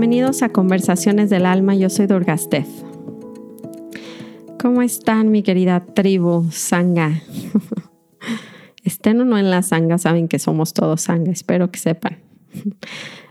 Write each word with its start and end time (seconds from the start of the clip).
Bienvenidos 0.00 0.42
a 0.42 0.48
Conversaciones 0.48 1.28
del 1.28 1.44
Alma, 1.44 1.74
yo 1.74 1.90
soy 1.90 2.06
Durgastef. 2.06 2.66
¿Cómo 4.58 4.80
están 4.80 5.30
mi 5.30 5.42
querida 5.42 5.84
tribu 5.84 6.46
Sanga? 6.50 7.20
Estén 8.82 9.20
o 9.20 9.26
no 9.26 9.36
en 9.36 9.50
la 9.50 9.60
Sanga, 9.60 9.98
saben 9.98 10.26
que 10.26 10.38
somos 10.38 10.72
todos 10.72 11.02
Sanga, 11.02 11.30
espero 11.30 11.70
que 11.70 11.78
sepan. 11.78 12.16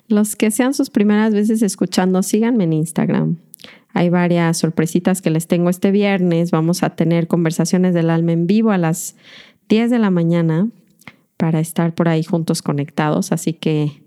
Los 0.07 0.35
que 0.35 0.51
sean 0.51 0.75
sus 0.75 0.91
primeras 0.91 1.33
veces 1.33 1.63
escuchando, 1.63 2.21
síganme 2.21 2.65
en 2.65 2.73
Instagram. 2.73 3.37
Hay 3.95 4.11
varias 4.11 4.59
sorpresitas 4.59 5.23
que 5.23 5.31
les 5.31 5.47
tengo 5.47 5.71
este 5.71 5.89
viernes. 5.89 6.51
Vamos 6.51 6.83
a 6.83 6.91
tener 6.91 7.27
conversaciones 7.27 7.95
del 7.95 8.11
alma 8.11 8.33
en 8.33 8.45
vivo 8.45 8.69
a 8.69 8.77
las 8.77 9.15
10 9.69 9.89
de 9.89 9.97
la 9.97 10.11
mañana 10.11 10.69
para 11.35 11.61
estar 11.61 11.95
por 11.95 12.09
ahí 12.09 12.23
juntos 12.23 12.61
conectados. 12.61 13.31
Así 13.31 13.53
que 13.53 14.03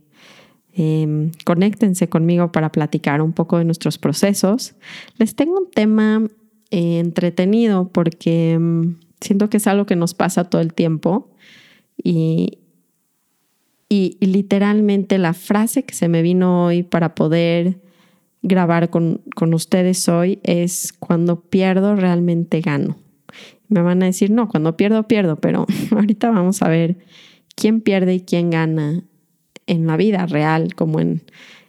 eh, 0.75 1.31
conéctense 1.45 2.09
conmigo 2.09 2.51
para 2.51 2.73
platicar 2.73 3.21
un 3.21 3.33
poco 3.33 3.59
de 3.59 3.65
nuestros 3.65 3.99
procesos. 3.99 4.75
Les 5.19 5.35
tengo 5.35 5.59
un 5.59 5.71
tema 5.71 6.23
eh, 6.71 6.99
entretenido 6.99 7.89
porque 7.89 8.59
mm, 8.59 8.97
siento 9.21 9.51
que 9.51 9.59
es 9.59 9.67
algo 9.67 9.85
que 9.85 9.97
nos 9.97 10.15
pasa 10.15 10.45
todo 10.45 10.63
el 10.63 10.73
tiempo 10.73 11.31
y, 12.03 12.59
y, 13.89 14.17
literalmente 14.21 15.19
la 15.19 15.35
frase 15.35 15.85
que 15.85 15.95
se 15.95 16.09
me 16.09 16.23
vino 16.23 16.65
hoy 16.65 16.83
para 16.83 17.15
poder 17.15 17.81
grabar 18.41 18.89
con, 18.89 19.21
con 19.37 19.53
ustedes 19.53 20.09
hoy 20.09 20.41
es 20.43 20.95
cuando 20.95 21.43
pierdo 21.43 21.95
realmente 21.97 22.61
gano. 22.63 22.97
Me 23.69 23.83
van 23.83 24.03
a 24.03 24.07
decir, 24.07 24.31
no, 24.31 24.49
cuando 24.49 24.77
pierdo, 24.77 25.07
pierdo, 25.07 25.37
pero 25.37 25.67
ahorita 25.91 26.31
vamos 26.31 26.63
a 26.63 26.69
ver 26.69 26.97
quién 27.55 27.83
pierde 27.83 28.15
y 28.15 28.21
quién 28.21 28.51
gana 28.51 29.05
en 29.67 29.87
la 29.87 29.97
vida 29.97 30.27
real, 30.27 30.75
como 30.75 31.01
en, 31.01 31.23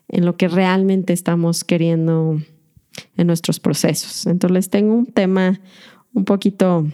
en 0.07 0.25
lo 0.25 0.37
que 0.37 0.47
realmente 0.47 1.13
estamos 1.13 1.63
queriendo 1.63 2.39
en 3.17 3.27
nuestros 3.27 3.59
procesos. 3.59 4.25
Entonces 4.27 4.53
les 4.53 4.69
tengo 4.69 4.93
un 4.93 5.05
tema 5.05 5.59
un 6.13 6.25
poquito, 6.25 6.87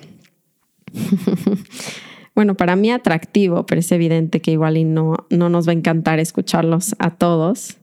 bueno, 2.36 2.56
para 2.56 2.76
mí 2.76 2.92
atractivo, 2.92 3.66
pero 3.66 3.80
es 3.80 3.92
evidente 3.92 4.42
que 4.42 4.52
igual 4.52 4.78
y 4.78 4.86
no, 4.86 5.18
no 5.30 5.50
nos 5.50 5.68
va 5.68 5.72
a 5.72 5.76
encantar 5.76 6.20
escucharlos 6.20 6.96
a 7.00 7.12
todos. 7.12 7.78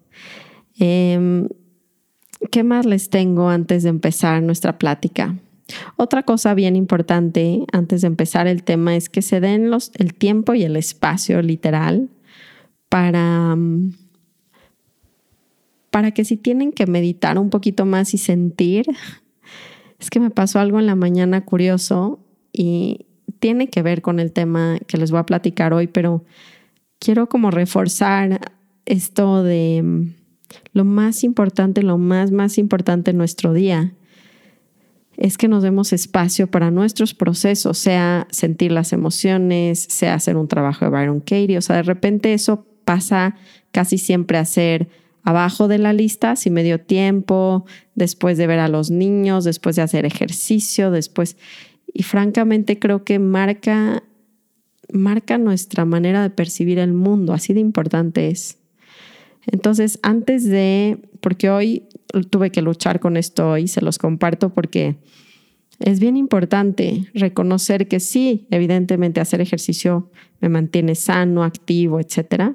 Em, 0.78 1.48
¿Qué 2.51 2.64
más 2.64 2.84
les 2.84 3.08
tengo 3.08 3.48
antes 3.48 3.83
de 3.83 3.89
empezar 3.89 4.42
nuestra 4.42 4.78
plática? 4.78 5.36
Otra 5.97 6.23
cosa 6.23 6.55
bien 6.55 6.77
importante 6.77 7.64
antes 7.73 8.03
de 8.03 8.06
empezar 8.06 8.47
el 8.47 8.62
tema 8.62 8.95
es 8.95 9.08
que 9.08 9.23
se 9.23 9.41
den 9.41 9.70
los, 9.70 9.91
el 9.95 10.14
tiempo 10.14 10.55
y 10.55 10.62
el 10.62 10.77
espacio 10.77 11.42
literal 11.42 12.08
para, 12.89 13.56
para 15.91 16.11
que 16.12 16.25
si 16.25 16.37
tienen 16.37 16.73
que 16.73 16.87
meditar 16.87 17.39
un 17.39 17.51
poquito 17.51 17.87
más 17.87 18.15
y 18.15 18.19
sentir, 18.19 18.87
es 19.98 20.11
que 20.11 20.20
me 20.20 20.31
pasó 20.31 20.61
algo 20.61 20.79
en 20.79 20.87
la 20.87 20.95
mañana 20.95 21.45
curioso 21.45 22.20
y 22.53 23.07
tiene 23.39 23.69
que 23.69 23.83
ver 23.83 24.03
con 24.03 24.20
el 24.20 24.33
tema 24.33 24.79
que 24.87 24.97
les 24.97 25.11
voy 25.11 25.20
a 25.20 25.27
platicar 25.27 25.73
hoy, 25.73 25.87
pero 25.87 26.25
quiero 26.98 27.29
como 27.29 27.51
reforzar 27.51 28.41
esto 28.84 29.42
de 29.42 30.12
lo 30.73 30.84
más 30.84 31.25
importante, 31.25 31.83
lo 31.83 31.98
más, 31.98 32.31
más 32.31 32.59
importante 32.59 33.11
en 33.11 33.19
nuestro 33.19 33.53
día 33.53 33.92
es 35.17 35.39
que 35.39 35.48
nos 35.48 35.62
demos 35.62 35.92
espacio 35.92 36.47
para 36.47 36.70
nuestros 36.70 37.14
procesos, 37.14 37.79
sea 37.79 38.27
sentir 38.31 38.73
las 38.73 38.92
emociones, 38.92 39.81
sea 39.81 40.14
hacer 40.14 40.37
un 40.37 40.48
trabajo 40.48 40.84
de 40.84 40.91
Byron 40.91 41.20
Katie, 41.20 41.58
o 41.58 41.63
sea, 41.63 41.77
de 41.77 41.83
repente 41.83 42.35
eso 42.35 42.67
pasa 42.86 43.35
casi 43.73 43.98
siempre 43.98 44.39
a 44.39 44.47
ser 44.47 44.89
abajo 45.23 45.67
de 45.67 45.79
la 45.79 45.92
lista, 45.92 46.36
si 46.36 46.51
me 46.51 46.63
dio 46.63 46.80
tiempo, 46.80 47.67
después 47.97 48.39
de 48.39 48.47
ver 48.47 48.61
a 48.61 48.69
los 48.69 48.91
niños, 48.91 49.45
después 49.45 49.74
de 49.77 49.83
hacer 49.83 50.07
ejercicio, 50.07 50.92
después, 50.92 51.36
y 51.92 52.05
francamente 52.05 52.79
creo 52.79 53.05
que 53.05 53.19
marca, 53.19 54.05
marca 54.92 55.36
nuestra 55.36 55.85
manera 55.85 56.23
de 56.23 56.30
percibir 56.30 56.79
el 56.79 56.92
mundo, 56.92 57.33
así 57.33 57.52
de 57.52 57.61
importante 57.61 58.29
es. 58.29 58.58
Entonces, 59.46 59.98
antes 60.02 60.45
de, 60.45 60.98
porque 61.20 61.51
hoy 61.51 61.89
tuve 62.30 62.51
que 62.51 62.63
luchar 62.63 63.01
con 63.01 63.17
esto 63.17 63.58
y 63.58 63.67
se 63.67 63.80
los 63.80 63.98
comparto 63.98 64.55
porque 64.55 64.96
es 65.79 66.01
bien 66.01 66.17
importante 66.17 67.07
reconocer 67.14 67.89
que 67.89 68.01
sí, 68.01 68.47
evidentemente 68.51 69.20
hacer 69.20 69.41
ejercicio 69.41 70.11
me 70.41 70.48
mantiene 70.48 70.95
sano, 70.95 71.45
activo, 71.45 72.01
etcétera, 72.01 72.55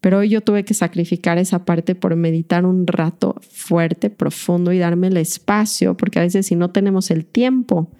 pero 0.00 0.18
hoy 0.18 0.28
yo 0.28 0.40
tuve 0.40 0.64
que 0.64 0.74
sacrificar 0.74 1.38
esa 1.38 1.64
parte 1.64 1.94
por 1.94 2.14
meditar 2.16 2.64
un 2.64 2.86
rato 2.86 3.36
fuerte, 3.40 4.10
profundo 4.10 4.72
y 4.72 4.78
darme 4.78 5.08
el 5.08 5.16
espacio, 5.16 5.96
porque 5.96 6.18
a 6.18 6.22
veces 6.22 6.46
si 6.46 6.54
no 6.54 6.70
tenemos 6.70 7.10
el 7.10 7.24
tiempo 7.24 7.90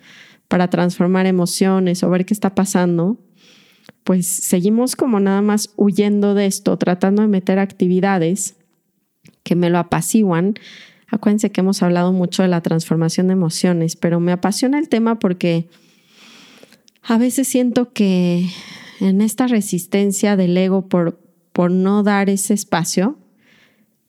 para 0.48 0.70
transformar 0.70 1.26
emociones 1.26 2.02
o 2.02 2.10
ver 2.10 2.24
qué 2.24 2.34
está 2.34 2.54
pasando, 2.54 3.18
pues 4.04 4.26
seguimos 4.26 4.94
como 4.94 5.18
nada 5.18 5.42
más 5.42 5.72
huyendo 5.76 6.34
de 6.34 6.46
esto, 6.46 6.76
tratando 6.76 7.22
de 7.22 7.28
meter 7.28 7.58
actividades 7.58 8.54
que 9.42 9.56
me 9.56 9.70
lo 9.70 9.78
apaciguan. 9.78 10.54
Acuérdense 11.08 11.52
que 11.52 11.60
hemos 11.60 11.82
hablado 11.82 12.12
mucho 12.12 12.42
de 12.42 12.48
la 12.48 12.62
transformación 12.62 13.28
de 13.28 13.34
emociones, 13.34 13.96
pero 13.96 14.20
me 14.20 14.32
apasiona 14.32 14.78
el 14.78 14.88
tema 14.88 15.18
porque 15.18 15.68
a 17.02 17.18
veces 17.18 17.46
siento 17.46 17.92
que 17.92 18.48
en 19.00 19.20
esta 19.20 19.46
resistencia 19.46 20.36
del 20.36 20.56
ego 20.56 20.88
por, 20.88 21.20
por 21.52 21.70
no 21.70 22.02
dar 22.02 22.28
ese 22.28 22.54
espacio, 22.54 23.18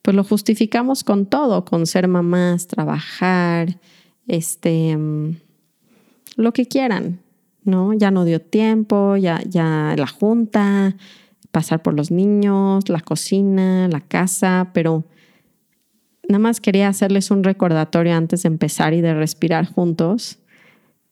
pues 0.02 0.16
lo 0.16 0.24
justificamos 0.24 1.04
con 1.04 1.26
todo, 1.26 1.66
con 1.66 1.86
ser 1.86 2.08
mamás, 2.08 2.68
trabajar, 2.68 3.80
este, 4.26 4.98
mm, 4.98 5.36
lo 6.38 6.54
que 6.54 6.66
quieran, 6.66 7.20
¿no? 7.64 7.94
Ya 7.94 8.10
no 8.10 8.26
dio 8.26 8.42
tiempo, 8.42 9.18
ya, 9.18 9.42
ya 9.46 9.94
la 9.98 10.08
junta, 10.08 10.96
pasar 11.52 11.82
por 11.82 11.94
los 11.94 12.10
niños, 12.10 12.88
la 12.90 13.02
cocina, 13.02 13.88
la 13.90 14.02
casa, 14.02 14.72
pero 14.74 15.06
nada 16.28 16.40
más 16.40 16.60
quería 16.60 16.88
hacerles 16.88 17.32
un 17.32 17.44
recordatorio 17.44 18.14
antes 18.16 18.44
de 18.44 18.48
empezar 18.48 18.94
y 18.94 19.02
de 19.02 19.14
respirar 19.14 19.66
juntos. 19.66 20.40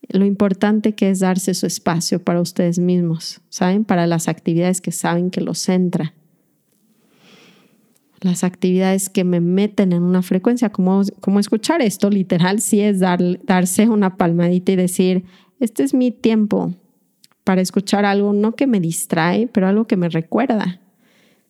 Lo 0.08 0.26
importante 0.26 0.94
que 0.94 1.10
es 1.10 1.20
darse 1.20 1.54
su 1.54 1.66
espacio 1.66 2.22
para 2.22 2.42
ustedes 2.42 2.78
mismos, 2.80 3.42
¿saben? 3.50 3.86
Para 3.86 4.08
las 4.08 4.28
actividades 4.28 4.82
que 4.82 4.92
saben 4.92 5.32
que 5.32 5.42
los 5.42 5.60
centra. 5.60 6.14
Las 8.22 8.44
actividades 8.44 9.10
que 9.10 9.24
me 9.24 9.40
meten 9.40 9.94
en 9.94 10.04
una 10.04 10.22
frecuencia, 10.22 10.70
como, 10.70 11.02
como 11.22 11.40
escuchar 11.40 11.82
esto, 11.82 12.10
literal, 12.10 12.60
sí 12.60 12.82
es 12.82 13.00
dar, 13.00 13.20
darse 13.44 13.90
una 13.90 14.18
palmadita 14.18 14.72
y 14.72 14.76
decir, 14.76 15.26
este 15.60 15.84
es 15.84 15.94
mi 15.94 16.12
tiempo 16.12 16.74
para 17.44 17.62
escuchar 17.62 18.06
algo, 18.06 18.34
no 18.34 18.56
que 18.56 18.68
me 18.68 18.80
distrae, 18.80 19.48
pero 19.48 19.68
algo 19.68 19.86
que 19.86 19.98
me 19.98 20.10
recuerda, 20.10 20.82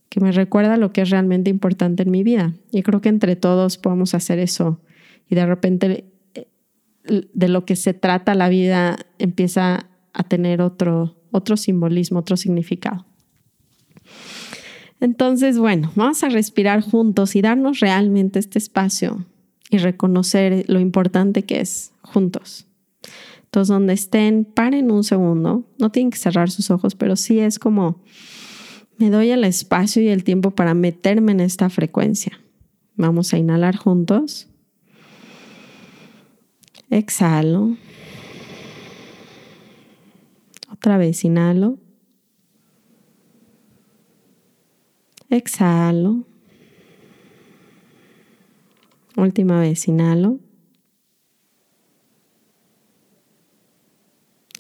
que 0.09 0.19
me 0.19 0.31
recuerda 0.31 0.77
lo 0.77 0.93
que 0.93 1.01
es 1.01 1.09
realmente 1.09 1.49
importante 1.49 2.03
en 2.03 2.11
mi 2.11 2.23
vida. 2.23 2.53
Y 2.71 2.83
creo 2.83 3.01
que 3.01 3.09
entre 3.09 3.35
todos 3.35 3.77
podemos 3.77 4.13
hacer 4.13 4.39
eso. 4.39 4.81
Y 5.29 5.35
de 5.35 5.45
repente 5.45 6.05
eh, 6.33 6.47
de 7.03 7.47
lo 7.47 7.65
que 7.65 7.75
se 7.75 7.93
trata 7.93 8.35
la 8.35 8.49
vida 8.49 8.97
empieza 9.19 9.87
a 10.13 10.23
tener 10.23 10.61
otro, 10.61 11.15
otro 11.31 11.57
simbolismo, 11.57 12.19
otro 12.19 12.37
significado. 12.37 13.05
Entonces, 15.01 15.57
bueno, 15.57 15.91
vamos 15.95 16.23
a 16.23 16.29
respirar 16.29 16.81
juntos 16.81 17.35
y 17.35 17.41
darnos 17.41 17.79
realmente 17.79 18.39
este 18.39 18.57
espacio 18.57 19.25
y 19.69 19.77
reconocer 19.77 20.65
lo 20.67 20.79
importante 20.79 21.43
que 21.43 21.59
es 21.59 21.91
juntos. 22.01 22.67
Entonces, 23.43 23.67
donde 23.67 23.93
estén, 23.93 24.45
paren 24.45 24.91
un 24.91 25.03
segundo. 25.03 25.65
No 25.79 25.89
tienen 25.91 26.11
que 26.11 26.17
cerrar 26.17 26.49
sus 26.49 26.71
ojos, 26.71 26.95
pero 26.95 27.15
sí 27.15 27.39
es 27.39 27.59
como 27.59 28.01
me 28.97 29.09
doy 29.09 29.31
el 29.31 29.43
espacio 29.43 30.01
y 30.01 30.09
el 30.09 30.23
tiempo 30.23 30.51
para 30.51 30.73
meterme 30.73 31.31
en 31.31 31.39
esta 31.39 31.69
frecuencia. 31.69 32.39
Vamos 32.95 33.33
a 33.33 33.37
inhalar 33.37 33.75
juntos. 33.75 34.47
Exhalo. 36.89 37.77
Otra 40.71 40.97
vez 40.97 41.23
inhalo. 41.25 41.77
Exhalo. 45.29 46.23
Última 49.17 49.59
vez 49.59 49.87
inhalo. 49.87 50.39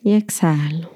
y 0.05 0.13
exhalo. 0.13 0.94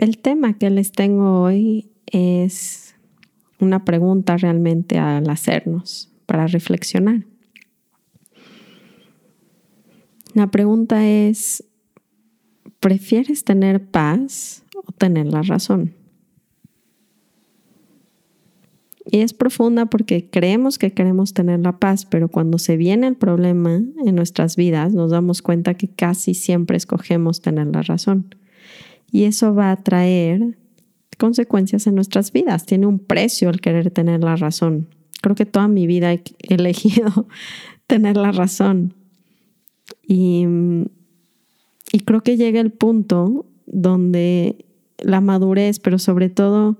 El 0.00 0.16
tema 0.16 0.54
que 0.54 0.70
les 0.70 0.92
tengo 0.92 1.42
hoy 1.42 1.90
es 2.06 2.94
una 3.58 3.84
pregunta 3.84 4.38
realmente 4.38 4.98
al 4.98 5.28
hacernos 5.28 6.10
para 6.24 6.46
reflexionar. 6.46 7.26
La 10.32 10.50
pregunta 10.50 11.06
es, 11.06 11.64
¿prefieres 12.80 13.44
tener 13.44 13.90
paz 13.90 14.64
o 14.86 14.90
tener 14.92 15.26
la 15.26 15.42
razón? 15.42 15.92
Y 19.04 19.18
es 19.18 19.34
profunda 19.34 19.84
porque 19.84 20.30
creemos 20.30 20.78
que 20.78 20.94
queremos 20.94 21.34
tener 21.34 21.60
la 21.60 21.78
paz, 21.78 22.06
pero 22.06 22.28
cuando 22.28 22.56
se 22.56 22.78
viene 22.78 23.06
el 23.06 23.16
problema 23.16 23.74
en 23.74 24.14
nuestras 24.14 24.56
vidas 24.56 24.94
nos 24.94 25.10
damos 25.10 25.42
cuenta 25.42 25.74
que 25.74 25.88
casi 25.88 26.32
siempre 26.32 26.78
escogemos 26.78 27.42
tener 27.42 27.66
la 27.66 27.82
razón. 27.82 28.34
Y 29.10 29.24
eso 29.24 29.54
va 29.54 29.72
a 29.72 29.82
traer 29.82 30.56
consecuencias 31.18 31.86
en 31.86 31.94
nuestras 31.94 32.32
vidas. 32.32 32.66
Tiene 32.66 32.86
un 32.86 32.98
precio 32.98 33.50
el 33.50 33.60
querer 33.60 33.90
tener 33.90 34.24
la 34.24 34.36
razón. 34.36 34.88
Creo 35.20 35.36
que 35.36 35.46
toda 35.46 35.68
mi 35.68 35.86
vida 35.86 36.12
he 36.12 36.22
elegido 36.48 37.28
tener 37.86 38.16
la 38.16 38.32
razón. 38.32 38.94
Y, 40.06 40.46
y 41.92 42.00
creo 42.00 42.22
que 42.22 42.36
llega 42.36 42.60
el 42.60 42.72
punto 42.72 43.46
donde 43.66 44.64
la 44.98 45.20
madurez, 45.20 45.78
pero 45.78 45.98
sobre 45.98 46.28
todo 46.28 46.78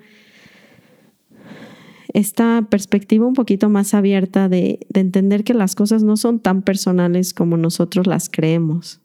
esta 2.12 2.66
perspectiva 2.68 3.26
un 3.26 3.34
poquito 3.34 3.68
más 3.68 3.94
abierta 3.94 4.48
de, 4.48 4.84
de, 4.88 5.00
entender 5.00 5.44
que 5.44 5.54
las 5.54 5.76
cosas 5.76 6.02
no 6.02 6.16
son 6.16 6.40
tan 6.40 6.62
personales 6.62 7.32
como 7.32 7.56
nosotros 7.56 8.08
las 8.08 8.28
creemos. 8.28 9.00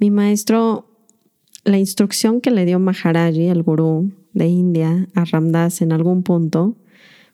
Mi 0.00 0.10
maestro, 0.10 0.91
la 1.64 1.78
instrucción 1.78 2.40
que 2.40 2.50
le 2.50 2.64
dio 2.64 2.78
Maharaji, 2.78 3.46
el 3.46 3.62
gurú 3.62 4.12
de 4.32 4.48
India, 4.48 5.08
a 5.14 5.24
Ramdas 5.24 5.80
en 5.82 5.92
algún 5.92 6.22
punto, 6.22 6.76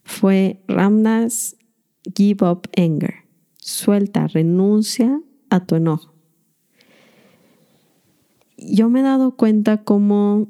fue 0.05 0.63
Ramdas, 0.69 1.57
give 2.17 2.47
up 2.47 2.69
anger. 2.77 3.15
Suelta, 3.57 4.27
renuncia 4.27 5.21
a 5.51 5.65
tu 5.65 5.77
enojo. 5.77 6.15
Yo 8.57 8.91
me 8.91 9.01
he 9.01 9.03
dado 9.03 9.37
cuenta 9.37 9.85
cómo 9.85 10.49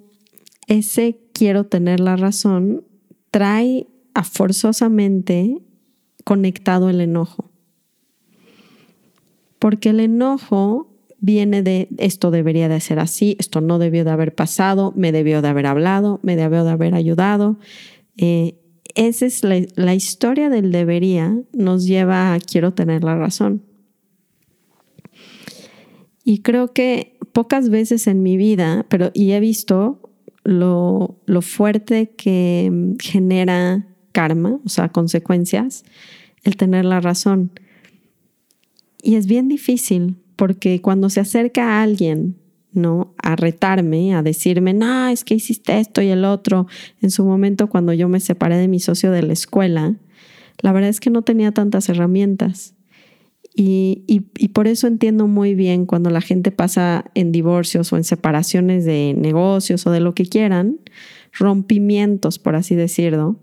ese 0.66 1.20
quiero 1.32 1.66
tener 1.66 2.00
la 2.00 2.16
razón 2.16 2.84
trae 3.30 3.86
a 4.14 4.24
forzosamente 4.24 5.62
conectado 6.24 6.88
el 6.88 7.00
enojo. 7.00 7.50
Porque 9.58 9.90
el 9.90 10.00
enojo 10.00 10.88
viene 11.20 11.62
de 11.62 11.88
esto 11.98 12.30
debería 12.30 12.68
de 12.68 12.80
ser 12.80 12.98
así, 12.98 13.36
esto 13.38 13.60
no 13.60 13.78
debió 13.78 14.04
de 14.04 14.10
haber 14.10 14.34
pasado, 14.34 14.92
me 14.96 15.12
debió 15.12 15.42
de 15.42 15.48
haber 15.48 15.66
hablado, 15.66 16.20
me 16.22 16.36
debió 16.36 16.64
de 16.64 16.70
haber 16.70 16.94
ayudado. 16.94 17.58
Eh, 18.16 18.56
esa 18.94 19.26
es 19.26 19.42
la, 19.44 19.94
historia 19.94 20.48
del 20.48 20.72
debería, 20.72 21.36
nos 21.52 21.86
lleva 21.86 22.34
a 22.34 22.40
quiero 22.40 22.72
tener 22.72 23.04
la 23.04 23.16
razón. 23.16 23.62
Y 26.24 26.40
creo 26.40 26.72
que 26.72 27.16
pocas 27.32 27.68
veces 27.68 28.06
en 28.06 28.22
mi 28.22 28.36
vida, 28.36 28.86
pero 28.88 29.10
y 29.14 29.32
he 29.32 29.40
visto 29.40 30.10
lo, 30.44 31.20
lo 31.26 31.42
fuerte 31.42 32.10
que 32.16 32.96
genera 33.00 33.86
karma, 34.12 34.60
o 34.64 34.68
sea, 34.68 34.88
consecuencias, 34.90 35.84
el 36.42 36.56
tener 36.56 36.84
la 36.84 37.00
razón. 37.00 37.52
Y 39.02 39.14
es 39.14 39.26
bien 39.26 39.48
difícil 39.48 40.16
porque 40.38 40.80
cuando 40.80 41.10
se 41.10 41.18
acerca 41.18 41.64
a 41.64 41.82
alguien, 41.82 42.36
¿no? 42.72 43.12
A 43.20 43.34
retarme, 43.34 44.14
a 44.14 44.22
decirme, 44.22 44.72
no, 44.72 45.08
es 45.08 45.24
que 45.24 45.34
hiciste 45.34 45.80
esto 45.80 46.00
y 46.00 46.10
el 46.10 46.24
otro. 46.24 46.68
En 47.02 47.10
su 47.10 47.24
momento, 47.24 47.66
cuando 47.66 47.92
yo 47.92 48.08
me 48.08 48.20
separé 48.20 48.56
de 48.56 48.68
mi 48.68 48.78
socio 48.78 49.10
de 49.10 49.24
la 49.24 49.32
escuela, 49.32 49.96
la 50.62 50.70
verdad 50.70 50.90
es 50.90 51.00
que 51.00 51.10
no 51.10 51.22
tenía 51.22 51.50
tantas 51.50 51.88
herramientas. 51.88 52.74
Y, 53.52 54.04
y, 54.06 54.48
por 54.48 54.68
eso 54.68 54.86
entiendo 54.86 55.26
muy 55.26 55.56
bien 55.56 55.86
cuando 55.86 56.10
la 56.10 56.20
gente 56.20 56.52
pasa 56.52 57.06
en 57.14 57.32
divorcios 57.32 57.92
o 57.92 57.96
en 57.96 58.04
separaciones 58.04 58.84
de 58.84 59.16
negocios 59.18 59.84
o 59.88 59.90
de 59.90 59.98
lo 59.98 60.14
que 60.14 60.26
quieran, 60.26 60.78
rompimientos, 61.32 62.38
por 62.38 62.54
así 62.54 62.76
decirlo, 62.76 63.40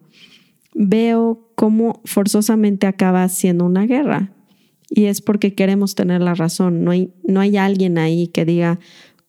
veo 0.74 1.52
cómo 1.56 2.02
forzosamente 2.06 2.88
acaba 2.88 3.28
siendo 3.28 3.66
una 3.66 3.86
guerra. 3.86 4.32
Y 4.90 5.06
es 5.06 5.22
porque 5.22 5.56
queremos 5.56 5.96
tener 5.96 6.22
la 6.22 6.36
razón. 6.36 6.84
No 6.84 6.92
hay, 6.92 7.12
no 7.24 7.40
hay 7.40 7.58
alguien 7.58 7.98
ahí 7.98 8.28
que 8.28 8.46
diga, 8.46 8.80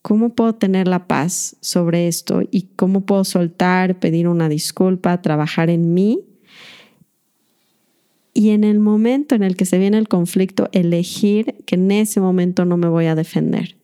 ¿cómo 0.03 0.35
puedo 0.35 0.55
tener 0.55 0.87
la 0.87 1.06
paz 1.06 1.56
sobre 1.61 2.08
esto? 2.08 2.43
¿Y 2.50 2.69
cómo 2.76 3.06
puedo 3.06 3.25
soltar, 3.25 3.99
pedir 3.99 4.29
una 4.29 4.49
disculpa, 4.49 5.23
trabajar 5.23 5.70
en 5.70 5.94
mí 5.94 6.25
y 8.37 8.50
en 8.50 8.64
el 8.64 8.81
momento 8.81 9.35
en 9.35 9.43
el 9.43 9.56
que 9.56 9.64
se 9.64 9.79
viene 9.79 9.97
el 9.97 10.08
conflicto, 10.08 10.69
elegir 10.73 11.55
que 11.64 11.76
en 11.76 11.91
ese 11.91 12.20
momento 12.20 12.67
no 12.67 12.76
me 12.76 12.87
voy 12.87 13.06
a 13.06 13.14
defender. 13.14 13.79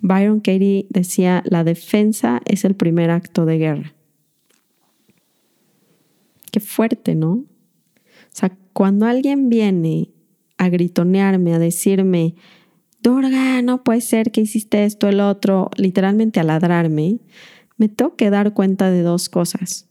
Byron 0.00 0.40
Katie 0.40 0.84
decía, 0.90 1.42
la 1.46 1.64
defensa 1.64 2.42
es 2.44 2.66
el 2.66 2.74
primer 2.74 3.08
acto 3.08 3.46
de 3.46 3.56
guerra. 3.56 3.94
Qué 6.50 6.60
fuerte, 6.60 7.14
¿no? 7.14 7.32
O 7.32 7.46
sea, 8.32 8.54
cuando 8.74 9.06
alguien 9.06 9.48
viene 9.48 10.10
a 10.58 10.68
gritonearme, 10.68 11.54
a 11.54 11.58
decirme, 11.58 12.34
Durga, 13.02 13.62
no 13.62 13.82
puede 13.82 14.00
ser 14.00 14.30
que 14.30 14.42
hiciste 14.42 14.84
esto, 14.84 15.08
el 15.08 15.20
otro, 15.20 15.70
literalmente 15.76 16.38
a 16.38 16.44
ladrarme, 16.44 17.18
me 17.76 17.88
tengo 17.88 18.14
que 18.14 18.30
dar 18.30 18.54
cuenta 18.54 18.90
de 18.90 19.02
dos 19.02 19.28
cosas. 19.28 19.88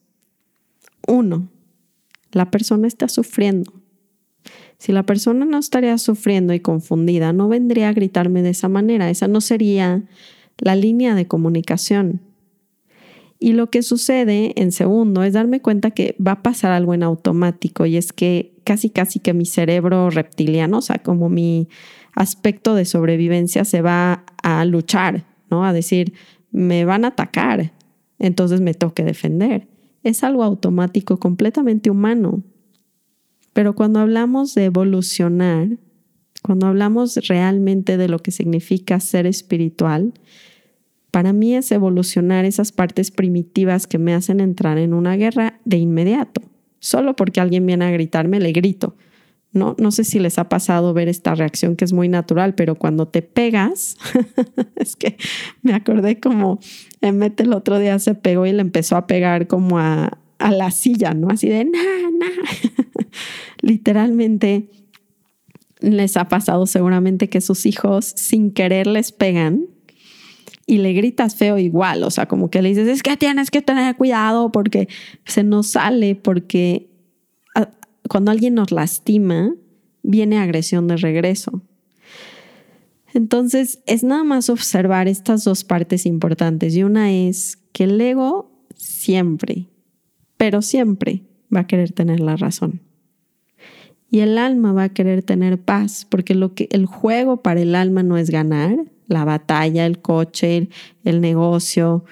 Uno, 1.07 1.49
la 2.31 2.49
persona 2.51 2.87
está 2.87 3.09
sufriendo. 3.09 3.73
Si 4.77 4.93
la 4.93 5.05
persona 5.05 5.45
no 5.45 5.57
estaría 5.57 5.97
sufriendo 5.97 6.53
y 6.53 6.61
confundida, 6.61 7.33
no 7.33 7.49
vendría 7.49 7.89
a 7.89 7.93
gritarme 7.93 8.41
de 8.41 8.51
esa 8.51 8.69
manera. 8.69 9.09
Esa 9.09 9.27
no 9.27 9.41
sería 9.41 10.03
la 10.57 10.75
línea 10.75 11.13
de 11.13 11.27
comunicación. 11.27 12.21
Y 13.39 13.53
lo 13.53 13.69
que 13.69 13.81
sucede 13.83 14.53
en 14.55 14.71
segundo 14.71 15.23
es 15.23 15.33
darme 15.33 15.61
cuenta 15.61 15.91
que 15.91 16.15
va 16.25 16.33
a 16.33 16.43
pasar 16.43 16.71
algo 16.71 16.93
en 16.93 17.03
automático 17.03 17.85
y 17.85 17.97
es 17.97 18.13
que 18.13 18.50
casi 18.63 18.89
casi 18.89 19.19
que 19.19 19.33
mi 19.33 19.45
cerebro 19.45 20.09
reptiliano, 20.09 20.79
o 20.79 20.81
sea, 20.81 20.99
como 20.99 21.29
mi 21.29 21.67
aspecto 22.13 22.75
de 22.75 22.85
sobrevivencia 22.85 23.65
se 23.65 23.81
va 23.81 24.25
a 24.43 24.65
luchar, 24.65 25.25
¿no? 25.49 25.65
A 25.65 25.73
decir, 25.73 26.13
me 26.51 26.85
van 26.85 27.05
a 27.05 27.09
atacar, 27.09 27.73
entonces 28.19 28.61
me 28.61 28.73
toque 28.73 29.03
defender 29.03 29.67
es 30.03 30.23
algo 30.23 30.43
automático, 30.43 31.17
completamente 31.17 31.89
humano. 31.89 32.43
Pero 33.53 33.75
cuando 33.75 33.99
hablamos 33.99 34.55
de 34.55 34.65
evolucionar, 34.65 35.77
cuando 36.41 36.67
hablamos 36.67 37.15
realmente 37.27 37.97
de 37.97 38.07
lo 38.07 38.19
que 38.19 38.31
significa 38.31 38.99
ser 38.99 39.25
espiritual, 39.25 40.13
para 41.11 41.33
mí 41.33 41.55
es 41.55 41.71
evolucionar 41.71 42.45
esas 42.45 42.71
partes 42.71 43.11
primitivas 43.11 43.85
que 43.85 43.97
me 43.97 44.13
hacen 44.13 44.39
entrar 44.39 44.77
en 44.77 44.93
una 44.93 45.17
guerra 45.17 45.59
de 45.65 45.77
inmediato. 45.77 46.41
Solo 46.81 47.15
porque 47.15 47.39
alguien 47.39 47.65
viene 47.65 47.85
a 47.85 47.91
gritarme, 47.91 48.39
le 48.39 48.51
grito. 48.51 48.95
No, 49.53 49.75
no 49.77 49.91
sé 49.91 50.03
si 50.03 50.17
les 50.17 50.39
ha 50.39 50.49
pasado 50.49 50.93
ver 50.93 51.09
esta 51.09 51.35
reacción 51.35 51.75
que 51.75 51.85
es 51.85 51.93
muy 51.93 52.09
natural, 52.09 52.55
pero 52.55 52.75
cuando 52.75 53.07
te 53.07 53.21
pegas, 53.21 53.97
es 54.75 54.95
que 54.95 55.15
me 55.61 55.73
acordé 55.73 56.19
como 56.19 56.59
Emmett 57.01 57.39
el 57.41 57.53
otro 57.53 57.77
día 57.77 57.99
se 57.99 58.15
pegó 58.15 58.47
y 58.47 58.51
le 58.51 58.61
empezó 58.61 58.95
a 58.95 59.05
pegar 59.05 59.47
como 59.47 59.77
a, 59.77 60.17
a 60.39 60.51
la 60.51 60.71
silla, 60.71 61.13
¿no? 61.13 61.29
Así 61.29 61.49
de, 61.49 61.65
nah, 61.65 62.09
nah. 62.19 63.05
Literalmente 63.61 64.69
les 65.81 66.17
ha 66.17 66.29
pasado 66.29 66.65
seguramente 66.65 67.29
que 67.29 67.41
sus 67.41 67.67
hijos 67.67 68.05
sin 68.15 68.51
querer 68.51 68.87
les 68.87 69.11
pegan 69.11 69.67
y 70.65 70.77
le 70.77 70.93
gritas 70.93 71.35
feo 71.35 71.57
igual, 71.57 72.03
o 72.03 72.11
sea, 72.11 72.27
como 72.27 72.49
que 72.49 72.61
le 72.61 72.69
dices, 72.69 72.87
es 72.87 73.03
que 73.03 73.17
tienes 73.17 73.51
que 73.51 73.61
tener 73.61 73.95
cuidado 73.95 74.51
porque 74.51 74.87
se 75.25 75.43
nos 75.43 75.67
sale, 75.67 76.15
porque 76.15 76.89
cuando 78.07 78.31
alguien 78.31 78.55
nos 78.55 78.71
lastima, 78.71 79.53
viene 80.03 80.37
agresión 80.37 80.87
de 80.87 80.97
regreso. 80.97 81.61
Entonces, 83.13 83.81
es 83.85 84.03
nada 84.03 84.23
más 84.23 84.49
observar 84.49 85.07
estas 85.07 85.43
dos 85.43 85.63
partes 85.63 86.05
importantes. 86.05 86.75
Y 86.75 86.83
una 86.83 87.11
es 87.11 87.57
que 87.73 87.85
el 87.85 87.99
ego 87.99 88.51
siempre, 88.75 89.67
pero 90.37 90.61
siempre 90.61 91.23
va 91.53 91.61
a 91.61 91.67
querer 91.67 91.91
tener 91.91 92.19
la 92.19 92.35
razón. 92.35 92.81
Y 94.09 94.19
el 94.19 94.37
alma 94.37 94.73
va 94.73 94.83
a 94.83 94.93
querer 94.93 95.23
tener 95.23 95.61
paz, 95.61 96.05
porque 96.09 96.35
lo 96.35 96.53
que 96.53 96.67
el 96.71 96.85
juego 96.85 97.41
para 97.41 97.61
el 97.61 97.75
alma 97.75 98.03
no 98.03 98.17
es 98.17 98.29
ganar, 98.29 98.77
la 99.11 99.25
batalla, 99.25 99.85
el 99.85 100.01
coche, 100.01 100.69
el 101.03 101.21
negocio. 101.21 102.05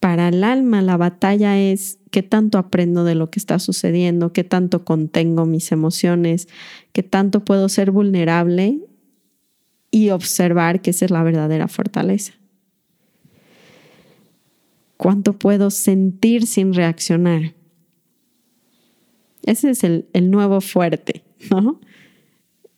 Para 0.00 0.28
el 0.28 0.44
alma 0.44 0.80
la 0.80 0.96
batalla 0.96 1.58
es 1.58 1.98
qué 2.10 2.22
tanto 2.22 2.58
aprendo 2.58 3.04
de 3.04 3.14
lo 3.14 3.30
que 3.30 3.40
está 3.40 3.58
sucediendo, 3.58 4.32
qué 4.32 4.44
tanto 4.44 4.84
contengo 4.84 5.44
mis 5.44 5.72
emociones, 5.72 6.48
qué 6.92 7.02
tanto 7.02 7.44
puedo 7.44 7.68
ser 7.68 7.90
vulnerable 7.90 8.78
y 9.90 10.10
observar 10.10 10.80
que 10.80 10.90
esa 10.90 11.04
es 11.04 11.10
la 11.10 11.22
verdadera 11.22 11.66
fortaleza. 11.68 12.34
Cuánto 14.96 15.32
puedo 15.38 15.70
sentir 15.70 16.46
sin 16.46 16.74
reaccionar. 16.74 17.54
Ese 19.44 19.70
es 19.70 19.84
el, 19.84 20.06
el 20.12 20.30
nuevo 20.30 20.60
fuerte, 20.60 21.24
¿no? 21.50 21.80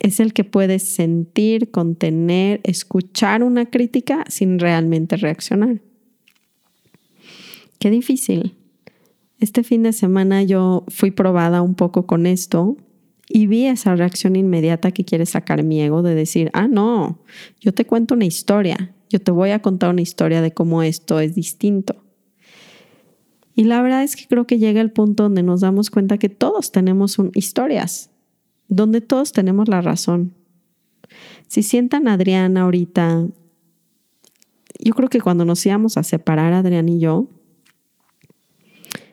Es 0.01 0.19
el 0.19 0.33
que 0.33 0.43
puede 0.43 0.81
sentir, 0.81 1.71
contener, 1.71 2.61
escuchar 2.65 3.45
una 3.45 3.67
crítica 3.67 4.25
sin 4.29 4.59
realmente 4.59 5.17
reaccionar. 5.17 5.81
Qué 7.79 7.91
difícil. 7.91 8.57
Este 9.39 9.63
fin 9.63 9.85
de 9.85 9.93
semana 9.93 10.43
yo 10.43 10.85
fui 10.89 11.13
probada 11.13 11.63
un 11.63 11.75
poco 11.75 12.07
con 12.07 12.27
esto 12.27 12.77
y 13.27 13.47
vi 13.47 13.67
esa 13.67 13.95
reacción 13.95 14.37
inmediata 14.37 14.91
que 14.91 15.05
quiere 15.05 15.25
sacar 15.25 15.63
mi 15.63 15.81
ego 15.81 16.03
de 16.03 16.15
decir, 16.15 16.51
ah, 16.53 16.67
no, 16.67 17.21
yo 17.61 17.73
te 17.73 17.87
cuento 17.87 18.15
una 18.15 18.25
historia, 18.25 18.93
yo 19.09 19.21
te 19.21 19.31
voy 19.31 19.51
a 19.51 19.63
contar 19.63 19.91
una 19.91 20.03
historia 20.03 20.43
de 20.43 20.53
cómo 20.53 20.83
esto 20.83 21.21
es 21.21 21.35
distinto. 21.35 22.03
Y 23.55 23.65
la 23.65 23.81
verdad 23.83 24.03
es 24.03 24.17
que 24.17 24.27
creo 24.27 24.47
que 24.47 24.59
llega 24.59 24.81
el 24.81 24.91
punto 24.91 25.25
donde 25.25 25.43
nos 25.43 25.61
damos 25.61 25.91
cuenta 25.91 26.19
que 26.19 26.29
todos 26.29 26.73
tenemos 26.73 27.17
historias, 27.35 28.11
donde 28.71 29.01
todos 29.03 29.33
tenemos 29.33 29.69
la 29.69 29.83
razón. 29.83 30.33
Si 31.49 31.63
sientan 31.63 32.09
a 32.09 32.15
Adriana 32.15 32.63
ahorita, 32.63 33.27
yo 34.79 34.95
creo 34.95 35.09
que 35.09 35.21
cuando 35.21 35.45
nos 35.45 35.67
íbamos 35.67 35.97
a 35.99 36.03
separar, 36.05 36.53
Adrián 36.53 36.89
y 36.89 37.01
yo, 37.01 37.29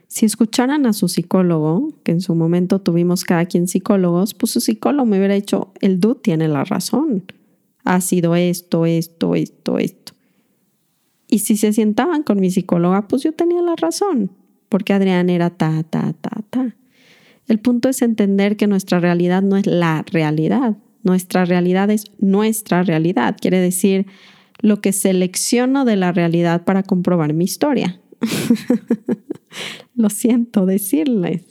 si 0.08 0.26
escucharan 0.26 0.86
a 0.86 0.94
su 0.94 1.10
psicólogo, 1.10 1.90
que 2.04 2.12
en 2.12 2.22
su 2.22 2.34
momento 2.36 2.80
tuvimos 2.80 3.24
cada 3.24 3.46
quien 3.46 3.68
psicólogos, 3.68 4.34
pues 4.34 4.52
su 4.52 4.62
psicólogo 4.62 5.06
me 5.06 5.18
hubiera 5.18 5.34
dicho, 5.34 5.74
el 5.82 6.00
dude 6.00 6.22
tiene 6.22 6.48
la 6.48 6.64
razón. 6.64 7.24
Ha 7.84 8.00
sido 8.02 8.36
esto, 8.36 8.86
esto, 8.86 9.36
esto, 9.36 9.80
esto. 9.80 10.14
Y 11.28 11.40
si 11.40 11.58
se 11.58 11.74
sientaban 11.74 12.24
con 12.24 12.40
mi 12.40 12.52
psicóloga, 12.52 13.08
pues 13.08 13.24
yo 13.24 13.34
tenía 13.34 13.62
la 13.62 13.76
razón, 13.76 14.32
porque 14.70 14.94
Adrián 14.94 15.30
era 15.30 15.50
ta, 15.50 15.84
ta, 15.84 16.14
ta, 16.14 16.42
ta. 16.50 16.76
El 17.48 17.60
punto 17.60 17.88
es 17.90 18.02
entender 18.02 18.58
que 18.58 18.68
nuestra 18.68 19.00
realidad 19.00 19.42
no 19.42 19.58
es 19.58 19.66
la 19.66 20.04
realidad. 20.12 20.78
Nuestra 21.04 21.46
realidad 21.46 21.90
es 21.90 22.12
nuestra 22.20 22.84
realidad. 22.84 23.38
Quiere 23.40 23.60
decir 23.60 24.06
lo 24.60 24.82
que 24.82 24.92
selecciono 24.92 25.86
de 25.86 25.96
la 25.96 26.12
realidad 26.12 26.66
para 26.66 26.84
comprobar 26.84 27.34
mi 27.34 27.46
historia. 27.46 28.02
Lo 29.96 30.10
siento 30.10 30.66
decirles. 30.66 31.44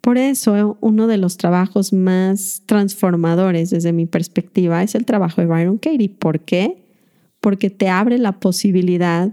Por 0.00 0.18
eso, 0.18 0.76
uno 0.80 1.06
de 1.06 1.16
los 1.16 1.38
trabajos 1.38 1.92
más 1.92 2.62
transformadores 2.66 3.70
desde 3.70 3.92
mi 3.92 4.06
perspectiva 4.06 4.82
es 4.82 4.94
el 4.94 5.06
trabajo 5.06 5.40
de 5.40 5.46
Byron 5.46 5.78
Katie. 5.78 6.10
¿Por 6.10 6.40
qué? 6.40 6.84
Porque 7.40 7.70
te 7.70 7.88
abre 7.88 8.18
la 8.18 8.38
posibilidad 8.38 9.32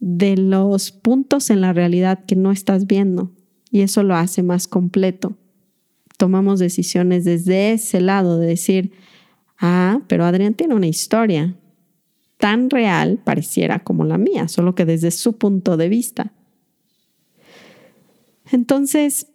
de 0.00 0.36
los 0.36 0.92
puntos 0.92 1.48
en 1.48 1.62
la 1.62 1.72
realidad 1.72 2.24
que 2.26 2.36
no 2.36 2.52
estás 2.52 2.86
viendo 2.86 3.32
y 3.72 3.80
eso 3.80 4.02
lo 4.02 4.14
hace 4.14 4.42
más 4.42 4.68
completo. 4.68 5.34
Tomamos 6.18 6.60
decisiones 6.60 7.24
desde 7.24 7.72
ese 7.72 8.02
lado 8.02 8.38
de 8.38 8.46
decir, 8.46 8.92
ah, 9.58 10.02
pero 10.08 10.26
Adrián 10.26 10.54
tiene 10.54 10.74
una 10.74 10.86
historia 10.86 11.56
tan 12.36 12.68
real, 12.68 13.18
pareciera 13.24 13.82
como 13.82 14.04
la 14.04 14.18
mía, 14.18 14.46
solo 14.46 14.74
que 14.74 14.84
desde 14.84 15.10
su 15.10 15.38
punto 15.38 15.78
de 15.78 15.88
vista. 15.88 16.32
Entonces, 18.50 19.28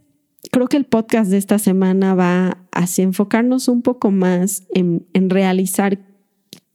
creo 0.52 0.68
que 0.68 0.78
el 0.78 0.86
podcast 0.86 1.32
de 1.32 1.38
esta 1.38 1.58
semana 1.58 2.14
va 2.14 2.60
hacia 2.72 3.04
enfocarnos 3.04 3.68
un 3.68 3.82
poco 3.82 4.12
más 4.12 4.68
en, 4.76 5.08
en 5.14 5.32
realizar 5.32 6.00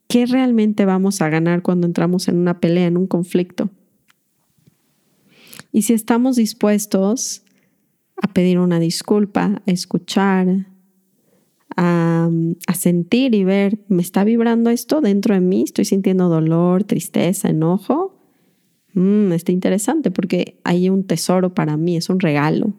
qué 0.09 0.27
realmente 0.27 0.85
vamos 0.85 1.23
a 1.23 1.29
ganar 1.29 1.63
cuando 1.63 1.87
entramos 1.87 2.27
en 2.27 2.39
una 2.39 2.59
pelea, 2.59 2.89
en 2.89 2.97
un 2.97 3.07
conflicto. 3.07 3.71
Y 5.71 5.83
si 5.83 5.93
estamos 5.93 6.35
dispuestos 6.37 7.45
a 8.21 8.33
pedir 8.33 8.59
una 8.59 8.79
disculpa, 8.79 9.63
a 9.67 9.71
escuchar, 9.71 10.67
a, 11.77 12.29
a, 12.67 12.75
sentir 12.75 13.35
y 13.35 13.45
ver, 13.45 13.79
¿me 13.89 14.03
está 14.03 14.25
vibrando 14.25 14.71
esto 14.71 15.01
dentro 15.01 15.35
de 15.35 15.41
mí? 15.41 15.63
¿Estoy 15.63 15.85
sintiendo 15.85 16.29
dolor, 16.29 16.85
tristeza, 16.85 17.49
enojo? 17.49 18.19
Mm, 18.95 19.33
está 19.33 19.53
interesante 19.53 20.11
porque 20.11 20.61
hay 20.65 20.91
un 20.91 21.05
tesoro 21.05 21.55
para 21.55 21.77
mí, 21.77 21.97
es 21.97 22.11
un 22.11 22.21
regalo. 22.21 22.75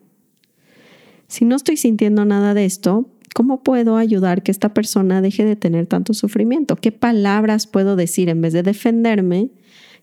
Si 1.27 1.45
no 1.45 1.55
estoy 1.55 1.77
sintiendo 1.77 2.25
nada 2.25 2.53
de 2.53 2.65
esto, 2.65 3.09
¿cómo 3.33 3.63
puedo 3.63 3.97
ayudar 3.97 4.43
que 4.43 4.51
esta 4.51 4.73
persona 4.73 5.21
deje 5.21 5.45
de 5.45 5.55
tener 5.55 5.87
tanto 5.87 6.13
sufrimiento? 6.13 6.75
¿Qué 6.75 6.91
palabras 6.91 7.65
puedo 7.65 7.95
decir 7.95 8.29
en 8.29 8.41
vez 8.41 8.53
de 8.53 8.63
defenderme 8.63 9.49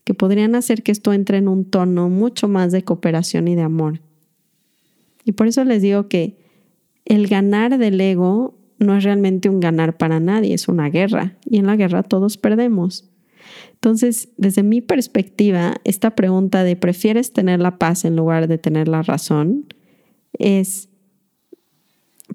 que 0.05 0.15
podrían 0.15 0.55
hacer 0.55 0.83
que 0.83 0.93
esto 0.93 1.13
entre 1.13 1.39
en 1.39 1.47
un 1.47 1.65
tono 1.65 2.09
mucho 2.09 2.49
más 2.49 2.73
de 2.73 2.83
cooperación 2.83 3.47
y 3.47 3.55
de 3.55 3.63
amor? 3.63 4.01
Y 5.31 5.33
por 5.33 5.47
eso 5.47 5.63
les 5.63 5.81
digo 5.81 6.09
que 6.09 6.37
el 7.05 7.29
ganar 7.29 7.79
del 7.79 8.01
ego 8.01 8.59
no 8.81 8.97
es 8.97 9.05
realmente 9.05 9.49
un 9.49 9.61
ganar 9.61 9.97
para 9.97 10.19
nadie, 10.19 10.55
es 10.55 10.67
una 10.67 10.91
guerra. 10.91 11.39
Y 11.49 11.59
en 11.59 11.69
la 11.69 11.77
guerra 11.77 12.03
todos 12.03 12.37
perdemos. 12.37 13.09
Entonces, 13.75 14.31
desde 14.39 14.65
mi 14.65 14.81
perspectiva, 14.81 15.77
esta 15.85 16.17
pregunta 16.17 16.65
de 16.65 16.75
¿prefieres 16.75 17.33
tener 17.33 17.61
la 17.61 17.79
paz 17.79 18.05
en 18.05 18.17
lugar 18.17 18.49
de 18.49 18.59
tener 18.59 18.89
la 18.89 19.03
razón? 19.03 19.67
es, 20.33 20.89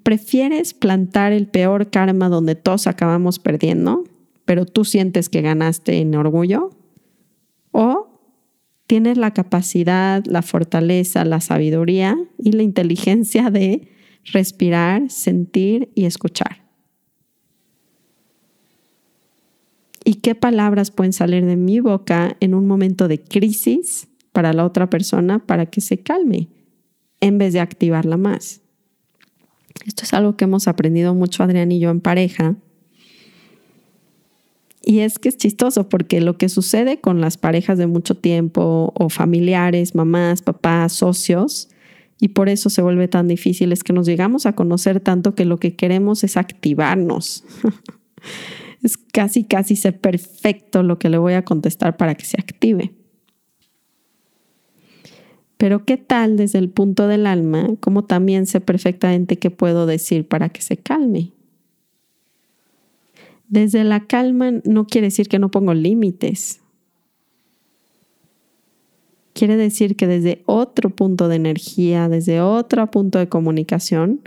¿prefieres 0.02 0.72
plantar 0.72 1.34
el 1.34 1.48
peor 1.48 1.90
karma 1.90 2.30
donde 2.30 2.54
todos 2.54 2.86
acabamos 2.86 3.38
perdiendo, 3.38 4.04
pero 4.46 4.64
tú 4.64 4.86
sientes 4.86 5.28
que 5.28 5.42
ganaste 5.42 6.00
en 6.00 6.14
orgullo? 6.14 6.70
¿O 8.86 8.88
tienes 8.88 9.18
la 9.18 9.32
capacidad, 9.32 10.24
la 10.26 10.42
fortaleza, 10.42 11.24
la 11.24 11.40
sabiduría 11.40 12.16
y 12.38 12.52
la 12.52 12.62
inteligencia 12.62 13.50
de 13.50 13.88
respirar, 14.24 15.10
sentir 15.10 15.90
y 15.94 16.04
escuchar? 16.04 16.66
y 20.06 20.14
qué 20.14 20.36
palabras 20.36 20.92
pueden 20.92 21.12
salir 21.12 21.44
de 21.44 21.56
mi 21.56 21.80
boca 21.80 22.36
en 22.38 22.54
un 22.54 22.68
momento 22.68 23.08
de 23.08 23.20
crisis 23.20 24.06
para 24.30 24.52
la 24.52 24.64
otra 24.64 24.88
persona 24.88 25.40
para 25.40 25.66
que 25.66 25.80
se 25.80 25.98
calme 25.98 26.48
en 27.20 27.38
vez 27.38 27.52
de 27.52 27.58
activarla 27.58 28.16
más. 28.16 28.60
Esto 29.84 30.04
es 30.04 30.14
algo 30.14 30.36
que 30.36 30.44
hemos 30.44 30.68
aprendido 30.68 31.12
mucho 31.12 31.42
Adrián 31.42 31.72
y 31.72 31.80
yo 31.80 31.90
en 31.90 32.00
pareja. 32.00 32.54
Y 34.88 35.00
es 35.00 35.18
que 35.18 35.28
es 35.28 35.36
chistoso 35.36 35.88
porque 35.88 36.20
lo 36.20 36.38
que 36.38 36.48
sucede 36.48 37.00
con 37.00 37.20
las 37.20 37.36
parejas 37.36 37.76
de 37.76 37.88
mucho 37.88 38.14
tiempo 38.16 38.92
o 38.94 39.08
familiares, 39.08 39.96
mamás, 39.96 40.42
papás, 40.42 40.92
socios, 40.92 41.68
y 42.20 42.28
por 42.28 42.48
eso 42.48 42.70
se 42.70 42.82
vuelve 42.82 43.08
tan 43.08 43.26
difícil 43.26 43.72
es 43.72 43.82
que 43.82 43.92
nos 43.92 44.06
llegamos 44.06 44.46
a 44.46 44.54
conocer 44.54 45.00
tanto 45.00 45.34
que 45.34 45.44
lo 45.44 45.58
que 45.58 45.74
queremos 45.74 46.22
es 46.22 46.36
activarnos. 46.36 47.42
es 48.82 48.96
casi, 48.96 49.42
casi 49.42 49.74
ser 49.74 49.98
perfecto 49.98 50.84
lo 50.84 51.00
que 51.00 51.10
le 51.10 51.18
voy 51.18 51.32
a 51.32 51.44
contestar 51.44 51.96
para 51.96 52.14
que 52.14 52.24
se 52.24 52.40
active. 52.40 52.92
Pero 55.56 55.84
¿qué 55.84 55.96
tal 55.96 56.36
desde 56.36 56.60
el 56.60 56.70
punto 56.70 57.08
del 57.08 57.26
alma? 57.26 57.70
Como 57.80 58.04
también 58.04 58.46
sé 58.46 58.60
perfectamente 58.60 59.36
qué 59.36 59.50
puedo 59.50 59.86
decir 59.86 60.28
para 60.28 60.48
que 60.48 60.62
se 60.62 60.76
calme. 60.76 61.32
Desde 63.48 63.84
la 63.84 64.06
calma 64.06 64.50
no 64.64 64.86
quiere 64.86 65.08
decir 65.08 65.28
que 65.28 65.38
no 65.38 65.50
pongo 65.50 65.74
límites. 65.74 66.60
Quiere 69.32 69.56
decir 69.56 69.96
que 69.96 70.06
desde 70.06 70.42
otro 70.46 70.90
punto 70.90 71.28
de 71.28 71.36
energía, 71.36 72.08
desde 72.08 72.40
otro 72.40 72.90
punto 72.90 73.18
de 73.18 73.28
comunicación, 73.28 74.22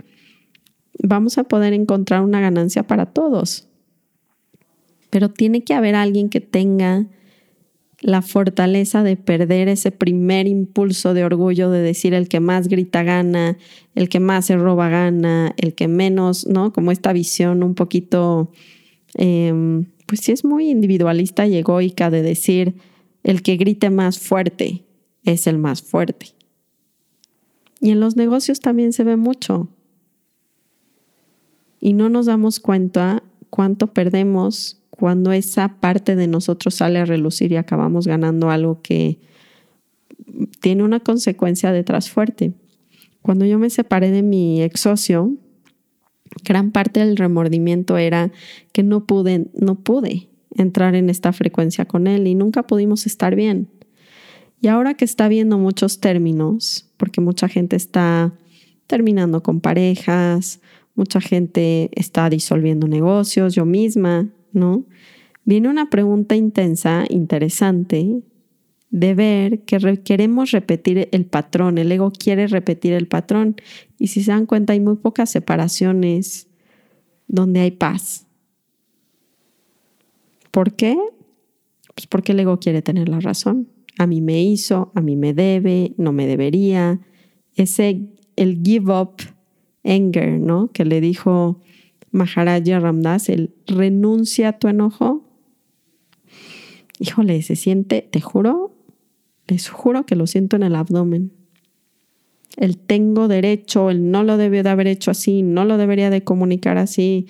vamos 1.02 1.36
a 1.38 1.44
poder 1.44 1.72
encontrar 1.72 2.22
una 2.22 2.40
ganancia 2.40 2.84
para 2.86 3.06
todos 3.06 3.66
pero 5.10 5.28
tiene 5.28 5.62
que 5.62 5.74
haber 5.74 5.96
alguien 5.96 6.28
que 6.28 6.40
tenga 6.40 7.06
la 8.00 8.22
fortaleza 8.22 9.02
de 9.02 9.16
perder 9.16 9.68
ese 9.68 9.90
primer 9.90 10.46
impulso 10.46 11.12
de 11.12 11.24
orgullo 11.24 11.70
de 11.70 11.80
decir 11.80 12.14
el 12.14 12.28
que 12.28 12.40
más 12.40 12.68
grita 12.68 13.02
gana, 13.02 13.58
el 13.94 14.08
que 14.08 14.20
más 14.20 14.46
se 14.46 14.56
roba 14.56 14.88
gana, 14.88 15.52
el 15.58 15.74
que 15.74 15.86
menos, 15.86 16.46
¿no? 16.46 16.72
Como 16.72 16.92
esta 16.92 17.12
visión 17.12 17.62
un 17.62 17.74
poquito, 17.74 18.52
em, 19.14 19.86
pues 20.06 20.20
sí 20.20 20.32
es 20.32 20.44
muy 20.44 20.70
individualista 20.70 21.46
y 21.46 21.56
egoica 21.56 22.10
de 22.10 22.22
decir 22.22 22.74
el 23.22 23.42
que 23.42 23.56
grite 23.56 23.90
más 23.90 24.18
fuerte 24.18 24.84
es 25.24 25.46
el 25.46 25.58
más 25.58 25.82
fuerte. 25.82 26.26
Y 27.80 27.90
en 27.90 28.00
los 28.00 28.16
negocios 28.16 28.60
también 28.60 28.92
se 28.92 29.04
ve 29.04 29.16
mucho. 29.16 29.68
Y 31.80 31.94
no 31.94 32.08
nos 32.08 32.26
damos 32.26 32.60
cuenta 32.60 33.22
cuánto 33.48 33.88
perdemos 33.88 34.80
cuando 34.90 35.32
esa 35.32 35.80
parte 35.80 36.14
de 36.14 36.26
nosotros 36.26 36.74
sale 36.74 36.98
a 36.98 37.06
relucir 37.06 37.52
y 37.52 37.56
acabamos 37.56 38.06
ganando 38.06 38.50
algo 38.50 38.82
que 38.82 39.18
tiene 40.60 40.82
una 40.82 41.00
consecuencia 41.00 41.72
detrás 41.72 42.10
fuerte. 42.10 42.52
Cuando 43.22 43.46
yo 43.46 43.58
me 43.58 43.70
separé 43.70 44.10
de 44.10 44.22
mi 44.22 44.62
ex 44.62 44.80
socio, 44.80 45.32
gran 46.44 46.70
parte 46.70 47.00
del 47.00 47.16
remordimiento 47.16 47.98
era 47.98 48.30
que 48.72 48.82
no 48.82 49.06
pude, 49.06 49.46
no 49.54 49.76
pude 49.76 50.28
entrar 50.56 50.94
en 50.94 51.10
esta 51.10 51.32
frecuencia 51.32 51.84
con 51.84 52.06
él 52.06 52.26
y 52.26 52.34
nunca 52.34 52.64
pudimos 52.64 53.06
estar 53.06 53.34
bien. 53.34 53.68
Y 54.60 54.68
ahora 54.68 54.94
que 54.94 55.04
está 55.04 55.28
viendo 55.28 55.58
muchos 55.58 56.00
términos, 56.00 56.90
porque 56.96 57.20
mucha 57.20 57.48
gente 57.48 57.76
está 57.76 58.32
terminando 58.86 59.42
con 59.42 59.60
parejas, 59.60 60.60
mucha 60.94 61.20
gente 61.20 61.90
está 61.92 62.28
disolviendo 62.28 62.86
negocios, 62.88 63.54
yo 63.54 63.64
misma 63.64 64.28
¿no? 64.52 64.84
Viene 65.44 65.68
una 65.68 65.90
pregunta 65.90 66.36
intensa, 66.36 67.04
interesante, 67.08 68.22
de 68.90 69.14
ver 69.14 69.60
que 69.60 70.00
queremos 70.02 70.50
repetir 70.50 71.08
el 71.12 71.24
patrón, 71.24 71.78
el 71.78 71.90
ego 71.92 72.12
quiere 72.12 72.46
repetir 72.48 72.92
el 72.92 73.06
patrón. 73.06 73.56
Y 73.98 74.08
si 74.08 74.22
se 74.22 74.32
dan 74.32 74.46
cuenta, 74.46 74.72
hay 74.72 74.80
muy 74.80 74.96
pocas 74.96 75.30
separaciones 75.30 76.48
donde 77.28 77.60
hay 77.60 77.70
paz. 77.70 78.26
¿Por 80.50 80.74
qué? 80.74 80.98
Pues 81.94 82.06
porque 82.08 82.32
el 82.32 82.40
ego 82.40 82.58
quiere 82.58 82.82
tener 82.82 83.08
la 83.08 83.20
razón. 83.20 83.68
A 83.98 84.06
mí 84.06 84.20
me 84.20 84.42
hizo, 84.42 84.90
a 84.94 85.00
mí 85.00 85.16
me 85.16 85.34
debe, 85.34 85.94
no 85.96 86.12
me 86.12 86.26
debería. 86.26 87.00
Ese, 87.54 88.08
el 88.36 88.60
give 88.64 88.92
up 88.92 89.16
anger, 89.84 90.40
¿no? 90.40 90.72
Que 90.72 90.84
le 90.84 91.00
dijo 91.00 91.60
Maharaja 92.10 92.80
Ramdas, 92.80 93.28
el 93.28 93.54
renuncia 93.66 94.48
a 94.48 94.58
tu 94.58 94.68
enojo. 94.68 95.24
Híjole, 96.98 97.40
se 97.42 97.56
siente, 97.56 98.06
te 98.10 98.20
juro, 98.20 98.69
les 99.50 99.68
juro 99.68 100.06
que 100.06 100.16
lo 100.16 100.26
siento 100.26 100.56
en 100.56 100.62
el 100.62 100.76
abdomen. 100.76 101.32
El 102.56 102.78
tengo 102.78 103.28
derecho, 103.28 103.90
el 103.90 104.10
no 104.10 104.24
lo 104.24 104.36
debió 104.36 104.62
de 104.62 104.70
haber 104.70 104.86
hecho 104.86 105.10
así, 105.10 105.42
no 105.42 105.64
lo 105.64 105.76
debería 105.76 106.10
de 106.10 106.24
comunicar 106.24 106.78
así, 106.78 107.26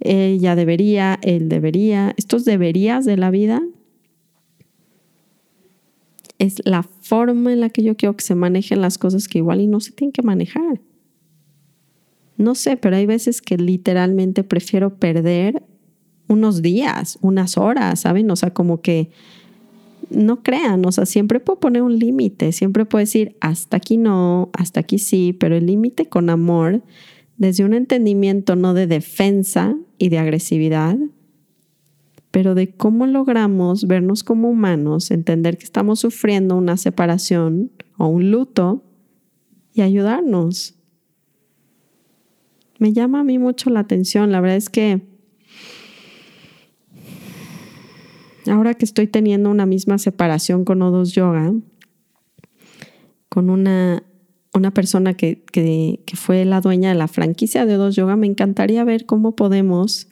ella 0.00 0.54
debería, 0.54 1.18
él 1.22 1.48
debería. 1.48 2.14
Estos 2.16 2.44
deberías 2.44 3.04
de 3.04 3.16
la 3.16 3.30
vida 3.30 3.62
es 6.38 6.56
la 6.64 6.82
forma 6.82 7.52
en 7.52 7.60
la 7.60 7.70
que 7.70 7.82
yo 7.82 7.96
quiero 7.96 8.16
que 8.16 8.24
se 8.24 8.34
manejen 8.34 8.80
las 8.80 8.98
cosas 8.98 9.28
que 9.28 9.38
igual 9.38 9.60
y 9.60 9.66
no 9.66 9.80
se 9.80 9.92
tienen 9.92 10.12
que 10.12 10.22
manejar. 10.22 10.80
No 12.36 12.54
sé, 12.54 12.76
pero 12.76 12.96
hay 12.96 13.06
veces 13.06 13.40
que 13.40 13.56
literalmente 13.56 14.42
prefiero 14.42 14.96
perder 14.96 15.62
unos 16.28 16.60
días, 16.60 17.18
unas 17.20 17.56
horas, 17.56 18.00
¿saben? 18.00 18.30
O 18.30 18.36
sea, 18.36 18.52
como 18.52 18.80
que 18.80 19.10
no 20.14 20.42
crean, 20.42 20.84
o 20.86 20.92
sea, 20.92 21.06
siempre 21.06 21.40
puedo 21.40 21.60
poner 21.60 21.82
un 21.82 21.98
límite, 21.98 22.52
siempre 22.52 22.84
puedo 22.84 23.00
decir 23.00 23.36
hasta 23.40 23.76
aquí 23.76 23.96
no, 23.96 24.50
hasta 24.52 24.80
aquí 24.80 24.98
sí, 24.98 25.32
pero 25.32 25.56
el 25.56 25.66
límite 25.66 26.06
con 26.06 26.30
amor, 26.30 26.82
desde 27.36 27.64
un 27.64 27.74
entendimiento 27.74 28.56
no 28.56 28.74
de 28.74 28.86
defensa 28.86 29.76
y 29.98 30.08
de 30.08 30.18
agresividad, 30.18 30.96
pero 32.30 32.54
de 32.54 32.74
cómo 32.74 33.06
logramos 33.06 33.86
vernos 33.86 34.22
como 34.22 34.48
humanos, 34.50 35.10
entender 35.10 35.58
que 35.58 35.64
estamos 35.64 36.00
sufriendo 36.00 36.56
una 36.56 36.76
separación 36.76 37.70
o 37.98 38.06
un 38.08 38.30
luto 38.30 38.82
y 39.74 39.82
ayudarnos. 39.82 40.74
Me 42.78 42.92
llama 42.92 43.20
a 43.20 43.24
mí 43.24 43.38
mucho 43.38 43.70
la 43.70 43.80
atención, 43.80 44.32
la 44.32 44.40
verdad 44.40 44.56
es 44.56 44.70
que 44.70 45.11
ahora 48.50 48.74
que 48.74 48.84
estoy 48.84 49.06
teniendo 49.06 49.50
una 49.50 49.66
misma 49.66 49.98
separación 49.98 50.64
con 50.64 50.82
Odos 50.82 51.12
Yoga, 51.12 51.52
con 53.28 53.50
una, 53.50 54.02
una 54.54 54.72
persona 54.72 55.14
que, 55.14 55.42
que, 55.52 55.98
fue 56.14 56.44
la 56.44 56.60
dueña 56.60 56.90
de 56.90 56.94
la 56.96 57.08
franquicia 57.08 57.64
de 57.66 57.76
Odos 57.76 57.96
Yoga, 57.96 58.16
me 58.16 58.26
encantaría 58.26 58.84
ver 58.84 59.06
cómo 59.06 59.34
podemos 59.34 60.08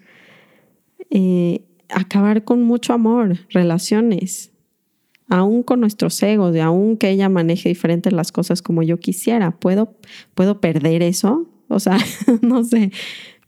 eh, 1.11 1.65
acabar 1.89 2.45
con 2.45 2.63
mucho 2.63 2.93
amor, 2.93 3.39
relaciones, 3.51 4.53
aún 5.29 5.63
con 5.63 5.81
nuestros 5.81 6.23
egos, 6.23 6.53
de 6.53 6.63
aún 6.63 6.97
que 6.97 7.11
ella 7.11 7.29
maneje 7.29 7.69
diferentes 7.69 8.13
las 8.13 8.33
cosas 8.33 8.63
como 8.63 8.83
yo 8.83 8.99
quisiera. 8.99 9.51
¿Puedo, 9.53 9.97
¿Puedo 10.35 10.61
perder 10.61 11.03
eso? 11.03 11.47
O 11.69 11.79
sea, 11.79 11.99
no 12.43 12.65
sé, 12.65 12.91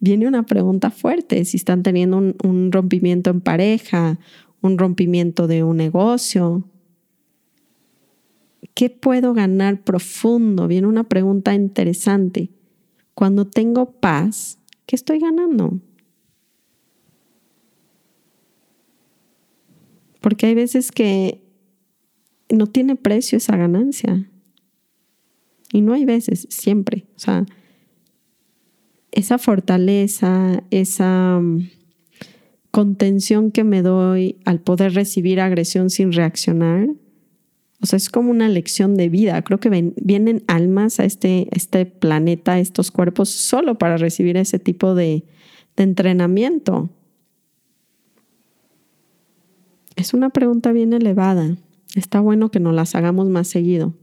viene 0.00 0.28
una 0.28 0.44
pregunta 0.44 0.90
fuerte, 0.90 1.44
si 1.44 1.56
están 1.56 1.82
teniendo 1.82 2.18
un 2.18 2.72
rompimiento 2.72 3.30
en 3.30 3.40
pareja 3.40 4.18
un 4.62 4.78
rompimiento 4.78 5.46
de 5.46 5.64
un 5.64 5.76
negocio. 5.76 6.64
¿Qué 8.74 8.88
puedo 8.88 9.34
ganar 9.34 9.82
profundo? 9.82 10.68
Viene 10.68 10.86
una 10.86 11.04
pregunta 11.04 11.54
interesante. 11.54 12.50
Cuando 13.14 13.46
tengo 13.46 13.92
paz, 13.92 14.58
¿qué 14.86 14.96
estoy 14.96 15.18
ganando? 15.18 15.80
Porque 20.20 20.46
hay 20.46 20.54
veces 20.54 20.92
que 20.92 21.42
no 22.48 22.68
tiene 22.68 22.96
precio 22.96 23.36
esa 23.36 23.56
ganancia. 23.56 24.30
Y 25.72 25.80
no 25.80 25.92
hay 25.94 26.04
veces, 26.04 26.46
siempre. 26.50 27.06
O 27.16 27.18
sea, 27.18 27.44
esa 29.10 29.38
fortaleza, 29.38 30.62
esa 30.70 31.40
contención 32.72 33.52
que 33.52 33.62
me 33.62 33.82
doy 33.82 34.40
al 34.44 34.60
poder 34.60 34.94
recibir 34.94 35.40
agresión 35.40 35.90
sin 35.90 36.10
reaccionar, 36.10 36.88
o 37.82 37.86
sea, 37.86 37.96
es 37.96 38.08
como 38.08 38.30
una 38.30 38.48
lección 38.48 38.96
de 38.96 39.08
vida. 39.08 39.42
Creo 39.42 39.58
que 39.58 39.92
vienen 39.96 40.42
almas 40.46 40.98
a 41.00 41.04
este, 41.04 41.48
este 41.50 41.84
planeta, 41.84 42.52
a 42.52 42.60
estos 42.60 42.90
cuerpos, 42.90 43.28
solo 43.28 43.76
para 43.76 43.96
recibir 43.96 44.36
ese 44.36 44.58
tipo 44.58 44.94
de, 44.94 45.24
de 45.76 45.82
entrenamiento. 45.82 46.90
Es 49.96 50.14
una 50.14 50.30
pregunta 50.30 50.72
bien 50.72 50.92
elevada. 50.92 51.56
Está 51.94 52.20
bueno 52.20 52.50
que 52.50 52.60
nos 52.60 52.72
las 52.72 52.94
hagamos 52.94 53.28
más 53.28 53.48
seguido. 53.48 53.94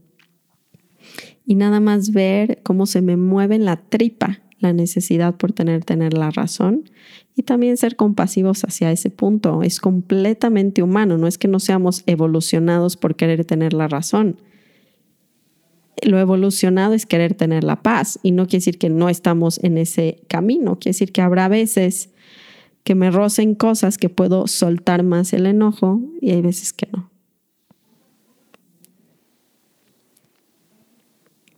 Y 1.46 1.54
nada 1.54 1.80
más 1.80 2.12
ver 2.12 2.60
cómo 2.62 2.86
se 2.86 3.00
me 3.00 3.16
mueve 3.16 3.58
la 3.58 3.76
tripa 3.76 4.42
la 4.60 4.72
necesidad 4.72 5.34
por 5.34 5.52
tener, 5.52 5.84
tener 5.84 6.14
la 6.14 6.30
razón 6.30 6.84
y 7.34 7.42
también 7.42 7.76
ser 7.76 7.96
compasivos 7.96 8.62
hacia 8.64 8.92
ese 8.92 9.10
punto. 9.10 9.62
Es 9.62 9.80
completamente 9.80 10.82
humano, 10.82 11.18
no 11.18 11.26
es 11.26 11.38
que 11.38 11.48
no 11.48 11.58
seamos 11.58 12.04
evolucionados 12.06 12.96
por 12.96 13.16
querer 13.16 13.44
tener 13.44 13.72
la 13.72 13.88
razón. 13.88 14.36
Lo 16.02 16.18
evolucionado 16.18 16.94
es 16.94 17.06
querer 17.06 17.34
tener 17.34 17.64
la 17.64 17.82
paz 17.82 18.18
y 18.22 18.30
no 18.30 18.44
quiere 18.46 18.58
decir 18.58 18.78
que 18.78 18.90
no 18.90 19.08
estamos 19.08 19.62
en 19.62 19.78
ese 19.78 20.22
camino, 20.28 20.78
quiere 20.78 20.94
decir 20.94 21.12
que 21.12 21.22
habrá 21.22 21.48
veces 21.48 22.10
que 22.84 22.94
me 22.94 23.10
rocen 23.10 23.54
cosas 23.54 23.98
que 23.98 24.08
puedo 24.08 24.46
soltar 24.46 25.02
más 25.02 25.32
el 25.32 25.46
enojo 25.46 26.00
y 26.20 26.30
hay 26.30 26.40
veces 26.40 26.72
que 26.72 26.88
no. 26.92 27.09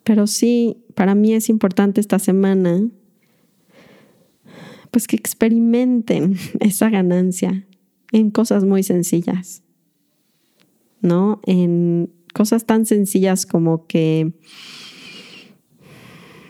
Pero 0.04 0.26
sí, 0.26 0.78
para 0.94 1.14
mí 1.14 1.34
es 1.34 1.48
importante 1.48 2.00
esta 2.00 2.18
semana 2.18 2.88
pues 4.90 5.08
que 5.08 5.16
experimenten 5.16 6.36
esa 6.60 6.90
ganancia 6.90 7.66
en 8.12 8.30
cosas 8.30 8.64
muy 8.64 8.82
sencillas, 8.82 9.62
¿no? 11.00 11.40
En 11.46 12.10
cosas 12.34 12.66
tan 12.66 12.86
sencillas 12.86 13.46
como 13.46 13.86
que 13.86 14.32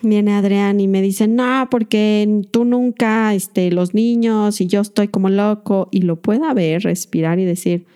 viene 0.03 0.33
Adrián 0.33 0.81
y 0.81 0.89
me 0.89 1.01
dice, 1.01 1.29
no, 1.29 1.69
porque 1.71 2.43
tú 2.51 2.65
nunca, 2.65 3.35
este, 3.35 3.71
los 3.71 3.95
niños 3.95 4.61
y 4.61 4.67
yo 4.67 4.81
estoy 4.81 5.09
como 5.09 5.31
loco 5.31 5.89
y 5.93 6.03
lo 6.03 6.21
pueda 6.21 6.53
ver, 6.53 6.83
respirar 6.83 7.39
y 7.39 7.45
decir, 7.45 7.87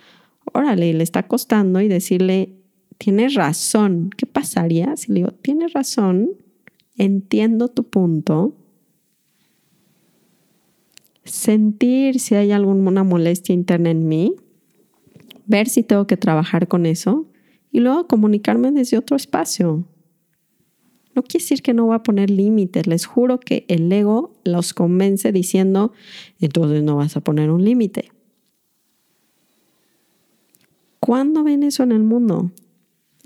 órale, 0.52 0.92
le 0.94 1.02
está 1.02 1.26
costando 1.26 1.80
y 1.80 1.88
decirle, 1.88 2.52
tienes 2.98 3.34
razón, 3.34 4.10
¿qué 4.16 4.26
pasaría 4.26 4.96
si 4.96 5.12
le 5.12 5.20
digo, 5.20 5.30
tienes 5.32 5.72
razón, 5.72 6.30
entiendo 6.96 7.68
tu 7.68 7.84
punto, 7.84 8.54
sentir 11.24 12.20
si 12.20 12.34
hay 12.34 12.52
alguna 12.52 13.04
molestia 13.04 13.54
interna 13.54 13.90
en 13.90 14.08
mí, 14.08 14.34
ver 15.46 15.68
si 15.68 15.82
tengo 15.82 16.06
que 16.06 16.16
trabajar 16.16 16.68
con 16.68 16.86
eso 16.86 17.26
y 17.70 17.80
luego 17.80 18.06
comunicarme 18.06 18.72
desde 18.72 18.98
otro 18.98 19.16
espacio. 19.16 19.84
No 21.14 21.22
quiere 21.22 21.42
decir 21.42 21.62
que 21.62 21.72
no 21.72 21.86
voy 21.86 21.96
a 21.96 22.02
poner 22.02 22.30
límites, 22.30 22.86
les 22.86 23.06
juro 23.06 23.40
que 23.40 23.64
el 23.68 23.90
ego 23.90 24.34
los 24.44 24.74
convence 24.74 25.32
diciendo, 25.32 25.92
entonces 26.40 26.82
no 26.82 26.96
vas 26.96 27.16
a 27.16 27.20
poner 27.20 27.50
un 27.50 27.64
límite. 27.64 28.10
¿Cuándo 31.00 31.44
ven 31.44 31.62
eso 31.62 31.82
en 31.84 31.92
el 31.92 32.02
mundo? 32.02 32.50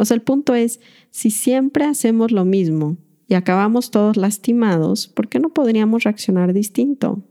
O 0.00 0.06
sea, 0.06 0.14
el 0.14 0.22
punto 0.22 0.54
es, 0.54 0.80
si 1.10 1.30
siempre 1.30 1.84
hacemos 1.84 2.32
lo 2.32 2.46
mismo 2.46 2.96
y 3.28 3.34
acabamos 3.34 3.90
todos 3.90 4.16
lastimados, 4.16 5.08
¿por 5.08 5.28
qué 5.28 5.38
no 5.40 5.50
podríamos 5.50 6.04
reaccionar 6.04 6.54
distinto? 6.54 7.22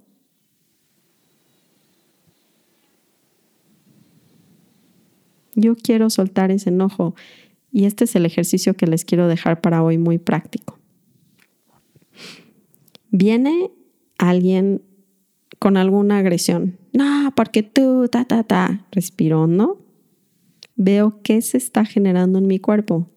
Yo 5.55 5.75
quiero 5.75 6.11
soltar 6.11 6.51
ese 6.51 6.69
enojo 6.69 7.15
y 7.71 7.85
este 7.85 8.03
es 8.03 8.15
el 8.15 8.27
ejercicio 8.27 8.75
que 8.75 8.85
les 8.85 9.03
quiero 9.03 9.27
dejar 9.27 9.61
para 9.61 9.81
hoy 9.81 9.97
muy 9.97 10.19
práctico. 10.19 10.77
Viene 13.09 13.71
alguien 14.19 14.83
con 15.57 15.75
alguna 15.75 16.19
agresión. 16.19 16.77
No, 16.93 17.33
porque 17.35 17.63
tú, 17.63 18.07
ta, 18.09 18.25
ta, 18.25 18.43
ta. 18.43 18.85
Respiro 18.91 19.47
¿no? 19.47 19.88
Veo 20.81 21.19
qué 21.23 21.41
se 21.41 21.57
está 21.57 21.83
generando 21.83 22.39
en 22.39 22.47
mi 22.47 22.57
cuerpo. 22.57 23.09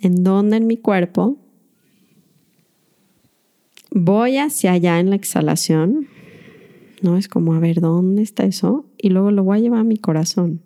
¿En 0.00 0.24
dónde 0.24 0.56
en 0.56 0.66
mi 0.66 0.76
cuerpo? 0.76 1.38
Voy 3.92 4.36
hacia 4.36 4.72
allá 4.72 4.98
en 4.98 5.10
la 5.10 5.16
exhalación. 5.16 6.08
No 7.02 7.16
es 7.16 7.28
como, 7.28 7.54
a 7.54 7.60
ver, 7.60 7.80
¿dónde 7.80 8.22
está 8.22 8.46
eso? 8.46 8.84
Y 8.98 9.10
luego 9.10 9.30
lo 9.30 9.44
voy 9.44 9.58
a 9.58 9.60
llevar 9.60 9.78
a 9.78 9.84
mi 9.84 9.96
corazón. 9.96 10.62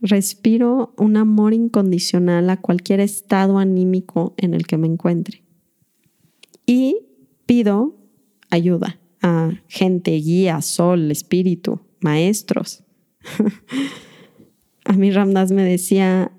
Respiro 0.00 0.94
un 0.96 1.16
amor 1.16 1.54
incondicional 1.54 2.48
a 2.50 2.60
cualquier 2.60 3.00
estado 3.00 3.58
anímico 3.58 4.34
en 4.36 4.54
el 4.54 4.64
que 4.68 4.76
me 4.76 4.86
encuentre. 4.86 5.42
Y 6.66 6.98
pido 7.46 7.96
ayuda 8.48 9.00
a 9.22 9.50
gente, 9.66 10.12
guía, 10.12 10.62
sol, 10.62 11.10
espíritu, 11.10 11.80
maestros. 12.00 12.82
a 14.84 14.92
mí 14.92 15.10
Ramdas 15.10 15.52
me 15.52 15.64
decía, 15.64 16.32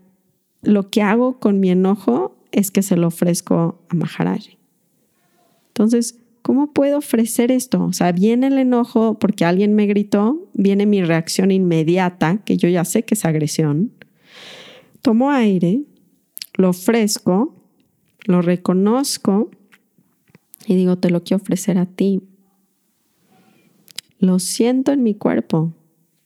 lo 0.61 0.89
que 0.89 1.01
hago 1.01 1.39
con 1.39 1.59
mi 1.59 1.69
enojo 1.69 2.37
es 2.51 2.71
que 2.71 2.81
se 2.81 2.97
lo 2.97 3.07
ofrezco 3.07 3.81
a 3.89 3.95
Maharaj. 3.95 4.57
Entonces, 5.69 6.19
¿cómo 6.41 6.73
puedo 6.73 6.97
ofrecer 6.97 7.51
esto? 7.51 7.83
O 7.83 7.93
sea, 7.93 8.11
viene 8.11 8.47
el 8.47 8.57
enojo 8.57 9.19
porque 9.19 9.45
alguien 9.45 9.75
me 9.75 9.85
gritó, 9.85 10.49
viene 10.53 10.85
mi 10.85 11.03
reacción 11.03 11.51
inmediata, 11.51 12.41
que 12.45 12.57
yo 12.57 12.67
ya 12.67 12.83
sé 12.85 13.03
que 13.03 13.13
es 13.13 13.25
agresión. 13.25 13.91
Tomo 15.01 15.31
aire, 15.31 15.81
lo 16.55 16.69
ofrezco, 16.69 17.55
lo 18.25 18.41
reconozco 18.41 19.51
y 20.65 20.75
digo, 20.75 20.97
te 20.97 21.09
lo 21.09 21.23
quiero 21.23 21.41
ofrecer 21.41 21.77
a 21.77 21.85
ti. 21.85 22.21
Lo 24.19 24.39
siento 24.39 24.91
en 24.91 25.03
mi 25.03 25.13
cuerpo, 25.13 25.73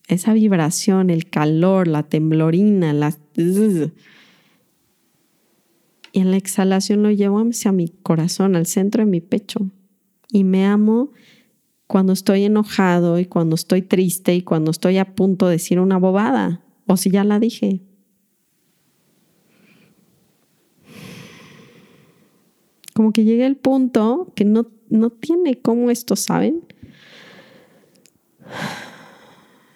esa 0.08 0.34
vibración, 0.34 1.10
el 1.10 1.30
calor, 1.30 1.88
la 1.88 2.04
temblorina, 2.04 2.94
la... 2.94 3.16
Y 6.14 6.20
en 6.20 6.32
la 6.32 6.38
exhalación 6.38 7.04
lo 7.04 7.12
llevo 7.12 7.40
hacia 7.40 7.72
mi 7.72 7.88
corazón, 7.88 8.56
al 8.56 8.66
centro 8.66 9.04
de 9.04 9.10
mi 9.10 9.22
pecho. 9.22 9.70
Y 10.30 10.44
me 10.44 10.66
amo 10.66 11.12
cuando 11.88 12.14
estoy 12.14 12.44
enojado 12.44 13.20
y 13.20 13.26
cuando 13.26 13.56
estoy 13.56 13.82
triste 13.82 14.36
y 14.36 14.42
cuando 14.42 14.72
estoy 14.72 14.98
a 14.98 15.16
punto 15.16 15.48
de 15.48 15.54
decir 15.54 15.80
una 15.80 15.98
bobada. 15.98 16.62
O 16.88 16.98
si 16.98 17.10
ya 17.10 17.24
la 17.24 17.40
dije. 17.40 17.82
Como 22.94 23.14
que 23.14 23.24
llegue 23.24 23.46
el 23.46 23.56
punto 23.56 24.32
que 24.36 24.44
no, 24.44 24.68
no 24.90 25.10
tiene 25.10 25.62
cómo 25.62 25.90
esto, 25.90 26.18
¿saben? 26.18 26.64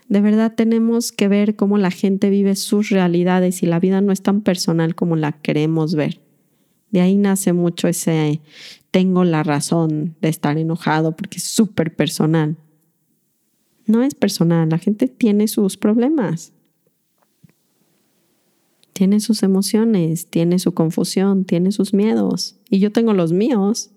De 0.08 0.22
verdad 0.22 0.54
tenemos 0.56 1.12
que 1.12 1.28
ver 1.28 1.56
cómo 1.56 1.78
la 1.78 1.92
gente 1.92 2.30
vive 2.30 2.56
sus 2.56 2.90
realidades 2.90 3.64
y 3.64 3.66
la 3.66 3.80
vida 3.80 4.02
no 4.02 4.12
es 4.12 4.22
tan 4.22 4.42
personal 4.42 4.96
como 4.96 5.16
la 5.16 5.32
queremos 5.32 5.96
ver. 5.96 6.22
De 6.92 7.02
ahí 7.02 7.18
nace 7.18 7.54
mucho 7.54 7.88
ese 7.88 8.42
tengo 8.92 9.26
la 9.26 9.44
razón 9.44 10.16
de 10.22 10.30
estar 10.30 10.58
enojado 10.58 11.16
porque 11.18 11.40
es 11.40 11.44
súper 11.44 11.94
personal. 11.94 12.56
No 13.86 14.04
es 14.04 14.16
personal, 14.16 14.70
la 14.70 14.78
gente 14.78 15.10
tiene 15.10 15.50
sus 15.50 15.76
problemas, 15.76 16.54
tiene 18.94 19.20
sus 19.20 19.44
emociones, 19.44 20.28
tiene 20.28 20.60
su 20.60 20.74
confusión, 20.74 21.44
tiene 21.44 21.74
sus 21.74 21.94
miedos 21.94 22.56
y 22.70 22.80
yo 22.80 22.94
tengo 22.94 23.12
los 23.12 23.34
míos. 23.34 23.92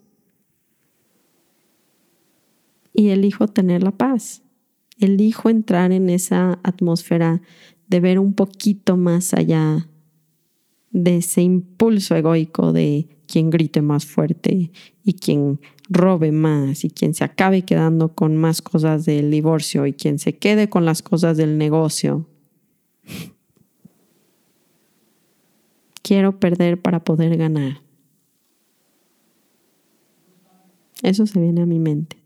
Y 2.93 3.11
elijo 3.11 3.47
tener 3.47 3.85
la 3.85 3.93
paz, 3.93 4.43
elijo 4.99 5.49
entrar 5.49 5.93
en 5.93 6.11
esa 6.11 6.59
atmósfera 6.63 7.41
de 7.87 8.01
ver 8.01 8.19
un 8.19 8.35
poquito 8.35 8.97
más 8.97 9.35
allá 9.35 9.89
de 10.91 11.19
ese 11.19 11.43
impulso 11.43 12.17
egoico 12.17 12.73
de 12.73 13.09
quien 13.27 13.51
grite 13.51 13.83
más 13.83 14.07
fuerte 14.07 14.73
y 15.05 15.15
quien 15.15 15.61
robe 15.89 16.33
más 16.33 16.85
y 16.85 16.91
quien 16.91 17.15
se 17.15 17.25
acabe 17.25 17.63
quedando 17.63 18.15
con 18.15 18.37
más 18.37 18.63
cosas 18.63 19.05
del 19.05 19.31
divorcio 19.31 19.87
y 19.87 19.93
quien 19.93 20.19
se 20.19 20.37
quede 20.37 20.69
con 20.69 20.85
las 20.85 21.03
cosas 21.03 21.37
del 21.37 21.59
negocio. 21.59 22.27
Quiero 26.03 26.41
perder 26.41 26.81
para 26.81 27.05
poder 27.05 27.37
ganar. 27.37 27.83
Eso 31.03 31.27
se 31.27 31.41
viene 31.41 31.63
a 31.63 31.67
mi 31.67 31.79
mente. 31.79 32.17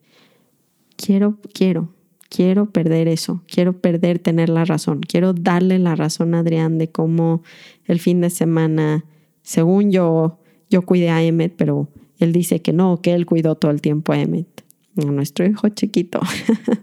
Quiero, 0.97 1.39
quiero, 1.53 1.93
quiero 2.35 2.71
perder 2.71 3.09
eso, 3.09 3.43
quiero 3.47 3.75
perder 3.75 4.19
tener 4.19 4.49
la 4.49 4.65
razón, 4.65 5.01
quiero 5.01 5.35
darle 5.35 5.79
la 5.79 5.95
razón 5.95 6.35
a 6.35 6.39
Adrián 6.39 6.79
de 6.79 6.89
cómo 6.89 7.43
el 7.85 8.01
fin 8.01 8.23
de 8.23 8.31
semana, 8.31 9.05
según 9.43 9.93
yo, 9.93 10.39
yo 10.71 10.81
cuidé 10.81 11.11
a 11.11 11.23
Emmet, 11.23 11.53
pero 11.55 11.89
él 12.19 12.33
dice 12.33 12.63
que 12.63 12.73
no, 12.73 13.03
que 13.03 13.13
él 13.13 13.27
cuidó 13.27 13.57
todo 13.57 13.71
el 13.71 13.83
tiempo 13.83 14.13
a 14.13 14.19
Emmet, 14.19 14.65
a 14.97 15.05
nuestro 15.11 15.45
hijo 15.45 15.69
chiquito. 15.69 16.21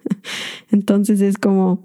Entonces 0.72 1.20
es 1.20 1.40
como 1.40 1.84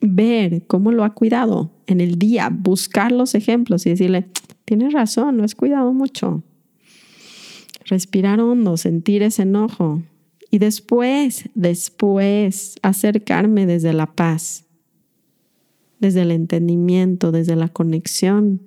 ver 0.00 0.62
cómo 0.68 0.92
lo 0.92 1.02
ha 1.02 1.12
cuidado 1.12 1.72
en 1.88 2.00
el 2.00 2.16
día, 2.16 2.48
buscar 2.48 3.10
los 3.10 3.34
ejemplos 3.34 3.86
y 3.86 3.90
decirle, 3.90 4.28
tienes 4.64 4.92
razón, 4.92 5.36
lo 5.36 5.42
has 5.42 5.56
cuidado 5.56 5.92
mucho. 5.92 6.44
Respirar 7.86 8.38
hondo, 8.38 8.76
sentir 8.76 9.24
ese 9.24 9.42
enojo, 9.42 10.00
y 10.50 10.58
después, 10.58 11.48
después, 11.54 12.74
acercarme 12.82 13.66
desde 13.66 13.92
la 13.92 14.06
paz, 14.06 14.66
desde 16.00 16.22
el 16.22 16.32
entendimiento, 16.32 17.30
desde 17.30 17.54
la 17.54 17.68
conexión. 17.68 18.60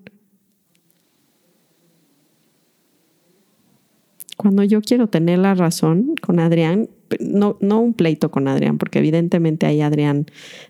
Cuando 4.38 4.64
yo 4.64 4.82
quiero 4.82 5.08
tener 5.08 5.40
la 5.40 5.56
razón 5.56 6.16
con 6.22 6.40
Adrián, 6.40 6.90
no, 7.20 7.58
no 7.60 7.82
un 7.82 7.94
pleito 7.94 8.32
con 8.32 8.48
Adrián, 8.48 8.78
porque 8.78 9.00
evidentemente 9.00 9.66
ahí 9.66 9.82
Adrián 9.82 10.26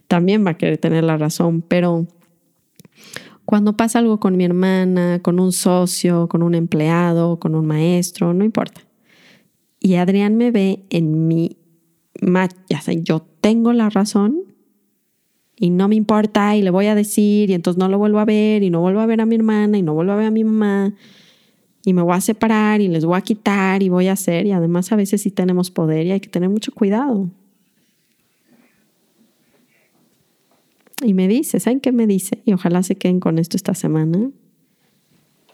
también 0.08 0.46
va 0.46 0.52
a 0.52 0.58
querer 0.58 0.80
tener 0.80 1.04
la 1.04 1.18
razón, 1.18 1.62
pero 1.62 2.08
cuando 3.46 3.78
pasa 3.78 4.00
algo 4.00 4.20
con 4.20 4.36
mi 4.36 4.46
hermana, 4.46 5.20
con 5.22 5.40
un 5.40 5.52
socio, 5.52 6.28
con 6.28 6.42
un 6.42 6.56
empleado, 6.56 7.40
con 7.40 7.54
un 7.56 7.68
maestro, 7.68 8.34
no 8.34 8.44
importa 8.44 8.82
y 9.84 9.96
Adrián 9.96 10.38
me 10.38 10.50
ve 10.50 10.86
en 10.90 11.28
mi, 11.28 11.58
ya 12.70 12.82
yo 13.04 13.28
tengo 13.42 13.74
la 13.74 13.90
razón 13.90 14.40
y 15.58 15.72
no 15.72 15.90
me 15.90 15.96
importa 15.96 16.56
y 16.56 16.62
le 16.62 16.70
voy 16.70 16.86
a 16.86 16.96
decir 16.96 17.50
y 17.50 17.54
entonces 17.54 17.78
no 17.78 17.90
lo 17.90 17.98
vuelvo 17.98 18.20
a 18.20 18.26
ver 18.26 18.64
y 18.64 18.70
no 18.70 18.80
vuelvo 18.80 19.02
a 19.02 19.06
ver 19.06 19.20
a 19.20 19.26
mi 19.26 19.36
hermana 19.36 19.78
y 19.78 19.82
no 19.82 19.94
vuelvo 19.94 20.14
a 20.14 20.16
ver 20.16 20.28
a 20.28 20.32
mi 20.32 20.46
mamá 20.46 20.96
y 21.84 21.92
me 21.92 22.02
voy 22.02 22.16
a 22.16 22.22
separar 22.22 22.80
y 22.80 22.88
les 22.88 23.04
voy 23.04 23.18
a 23.18 23.22
quitar 23.22 23.84
y 23.84 23.90
voy 23.90 24.08
a 24.08 24.14
hacer 24.14 24.46
y 24.46 24.54
además 24.54 24.90
a 24.94 24.96
veces 24.96 25.22
sí 25.22 25.32
tenemos 25.32 25.70
poder 25.70 26.08
y 26.08 26.12
hay 26.12 26.22
que 26.22 26.30
tener 26.30 26.48
mucho 26.48 26.72
cuidado. 26.72 27.30
Y 31.04 31.14
me 31.14 31.28
dice, 31.28 31.60
¿saben 31.60 31.82
qué 31.82 31.92
me 31.92 32.08
dice? 32.08 32.42
Y 32.46 32.54
ojalá 32.54 32.84
se 32.84 32.96
queden 32.96 33.20
con 33.20 33.38
esto 33.38 33.58
esta 33.58 33.74
semana. 33.74 34.32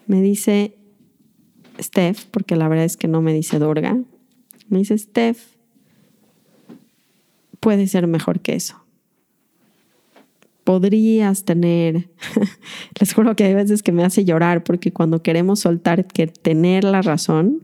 Me 0.05 0.21
dice 0.21 0.75
Steph, 1.81 2.25
porque 2.25 2.55
la 2.55 2.67
verdad 2.67 2.85
es 2.85 2.95
que 2.95 3.07
no 3.07 3.23
me 3.23 3.33
dice 3.33 3.57
Durga, 3.57 3.97
me 4.69 4.79
dice, 4.79 4.97
Steph, 4.97 5.39
puede 7.59 7.87
ser 7.87 8.07
mejor 8.07 8.39
que 8.39 8.55
eso. 8.55 8.75
Podrías 10.63 11.45
tener, 11.45 12.09
les 12.99 13.13
juro 13.13 13.35
que 13.35 13.43
hay 13.43 13.55
veces 13.55 13.81
que 13.81 13.91
me 13.91 14.03
hace 14.03 14.23
llorar 14.23 14.63
porque 14.63 14.93
cuando 14.93 15.23
queremos 15.23 15.61
soltar 15.61 16.05
que 16.05 16.27
tener 16.27 16.83
la 16.83 17.01
razón 17.01 17.63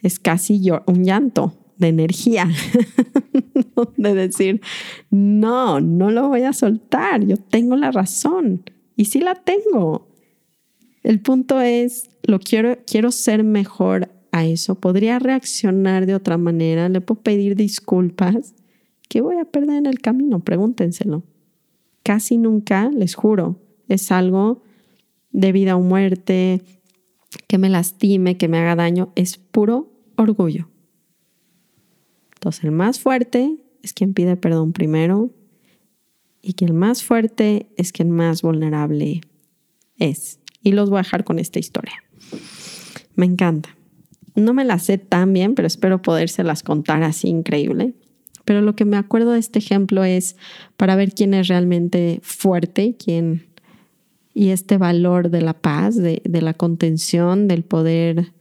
es 0.00 0.18
casi 0.18 0.62
un 0.86 1.04
llanto 1.04 1.54
de 1.78 1.88
energía, 1.88 2.48
de 3.96 4.14
decir, 4.14 4.60
no, 5.10 5.80
no 5.80 6.10
lo 6.10 6.28
voy 6.28 6.42
a 6.42 6.52
soltar, 6.52 7.26
yo 7.26 7.36
tengo 7.36 7.74
la 7.76 7.90
razón 7.90 8.62
y 8.96 9.06
sí 9.06 9.20
la 9.20 9.34
tengo. 9.34 10.08
El 11.02 11.20
punto 11.20 11.60
es, 11.60 12.08
lo 12.22 12.38
quiero, 12.38 12.78
quiero 12.86 13.10
ser 13.10 13.44
mejor 13.44 14.10
a 14.34 14.44
eso, 14.44 14.74
podría 14.74 15.20
reaccionar 15.20 16.06
de 16.06 16.16
otra 16.16 16.38
manera, 16.38 16.88
le 16.88 17.00
puedo 17.00 17.22
pedir 17.22 17.54
disculpas. 17.54 18.56
¿Qué 19.08 19.20
voy 19.20 19.36
a 19.38 19.44
perder 19.44 19.76
en 19.76 19.86
el 19.86 20.00
camino? 20.00 20.40
Pregúntenselo. 20.40 21.22
Casi 22.02 22.36
nunca, 22.36 22.90
les 22.90 23.14
juro, 23.14 23.60
es 23.88 24.10
algo 24.10 24.64
de 25.30 25.52
vida 25.52 25.76
o 25.76 25.80
muerte, 25.80 26.62
que 27.46 27.58
me 27.58 27.68
lastime, 27.68 28.36
que 28.36 28.48
me 28.48 28.58
haga 28.58 28.74
daño, 28.74 29.12
es 29.14 29.36
puro 29.38 29.92
orgullo. 30.16 30.68
Entonces 32.34 32.64
el 32.64 32.72
más 32.72 32.98
fuerte 32.98 33.56
es 33.84 33.92
quien 33.92 34.14
pide 34.14 34.36
perdón 34.36 34.72
primero 34.72 35.30
y 36.42 36.54
que 36.54 36.64
el 36.64 36.74
más 36.74 37.04
fuerte 37.04 37.68
es 37.76 37.92
quien 37.92 38.10
más 38.10 38.42
vulnerable 38.42 39.20
es. 39.96 40.40
Y 40.60 40.72
los 40.72 40.90
voy 40.90 40.98
a 40.98 41.02
dejar 41.02 41.22
con 41.22 41.38
esta 41.38 41.60
historia. 41.60 42.02
Me 43.14 43.26
encanta. 43.26 43.76
No 44.34 44.52
me 44.52 44.64
las 44.64 44.84
sé 44.84 44.98
tan 44.98 45.32
bien, 45.32 45.54
pero 45.54 45.66
espero 45.66 46.02
podérselas 46.02 46.62
contar 46.62 47.02
así 47.02 47.28
increíble. 47.28 47.94
Pero 48.44 48.60
lo 48.60 48.74
que 48.76 48.84
me 48.84 48.96
acuerdo 48.96 49.32
de 49.32 49.38
este 49.38 49.58
ejemplo 49.58 50.04
es 50.04 50.36
para 50.76 50.96
ver 50.96 51.12
quién 51.12 51.34
es 51.34 51.48
realmente 51.48 52.20
fuerte, 52.22 52.96
quién 53.02 53.46
y 54.34 54.48
este 54.48 54.78
valor 54.78 55.30
de 55.30 55.40
la 55.40 55.54
paz, 55.54 55.96
de, 55.96 56.20
de 56.24 56.42
la 56.42 56.54
contención, 56.54 57.46
del 57.46 57.62
poder 57.62 58.32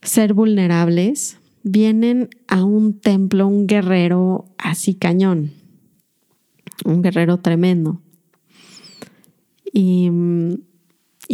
ser 0.00 0.32
vulnerables, 0.32 1.38
vienen 1.62 2.30
a 2.48 2.64
un 2.64 2.98
templo, 2.98 3.46
un 3.46 3.66
guerrero 3.66 4.46
así 4.56 4.94
cañón, 4.94 5.52
un 6.84 7.02
guerrero 7.02 7.38
tremendo. 7.38 8.00
y, 9.72 10.10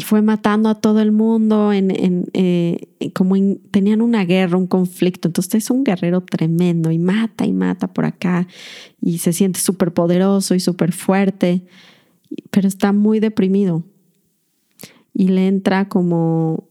fue 0.03 0.23
matando 0.23 0.69
a 0.69 0.81
todo 0.81 1.01
el 1.01 1.13
mundo, 1.13 1.73
en, 1.73 2.27
eh, 2.33 2.89
como 3.15 3.35
tenían 3.71 4.01
una 4.01 4.25
guerra, 4.25 4.57
un 4.57 4.67
conflicto. 4.67 5.29
Entonces 5.29 5.65
es 5.65 5.71
un 5.71 5.85
guerrero 5.85 6.21
tremendo 6.21 6.91
y 6.91 6.99
mata 6.99 7.45
y 7.45 7.53
mata 7.53 7.93
por 7.93 8.05
acá 8.05 8.47
y 9.01 9.19
se 9.19 9.33
siente 9.33 9.61
súper 9.61 9.93
poderoso 9.93 10.55
y 10.55 10.61
súper 10.61 10.93
fuerte, 10.93 11.63
pero 12.51 12.69
está 12.69 12.93
muy 12.93 13.19
deprimido. 13.19 13.85
Y 15.13 15.29
le 15.29 15.49
entra 15.49 15.89
como 15.89 16.69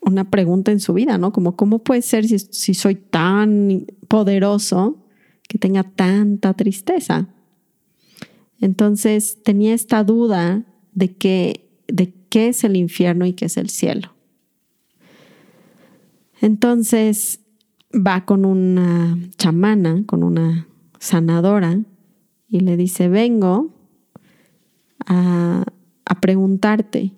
una 0.00 0.30
pregunta 0.30 0.72
en 0.72 0.80
su 0.80 0.94
vida, 0.94 1.18
¿no? 1.18 1.32
Como, 1.32 1.56
¿cómo 1.56 1.80
puede 1.80 2.02
ser 2.02 2.26
si, 2.26 2.38
si 2.38 2.74
soy 2.74 2.94
tan 2.94 3.86
poderoso 4.08 4.98
que 5.48 5.58
tenga 5.58 5.82
tanta 5.82 6.54
tristeza? 6.54 7.28
Entonces 8.60 9.42
tenía 9.42 9.74
esta 9.74 10.04
duda 10.04 10.64
de, 10.94 11.16
que, 11.16 11.71
de 11.92 12.14
qué 12.30 12.48
es 12.48 12.64
el 12.64 12.76
infierno 12.76 13.26
y 13.26 13.34
qué 13.34 13.44
es 13.44 13.58
el 13.58 13.68
cielo. 13.68 14.14
Entonces 16.40 17.40
va 17.94 18.24
con 18.24 18.46
una 18.46 19.18
chamana, 19.36 20.02
con 20.06 20.24
una 20.24 20.66
sanadora, 20.98 21.78
y 22.48 22.60
le 22.60 22.78
dice, 22.78 23.08
vengo 23.08 23.74
a, 25.06 25.64
a 26.06 26.20
preguntarte 26.20 27.12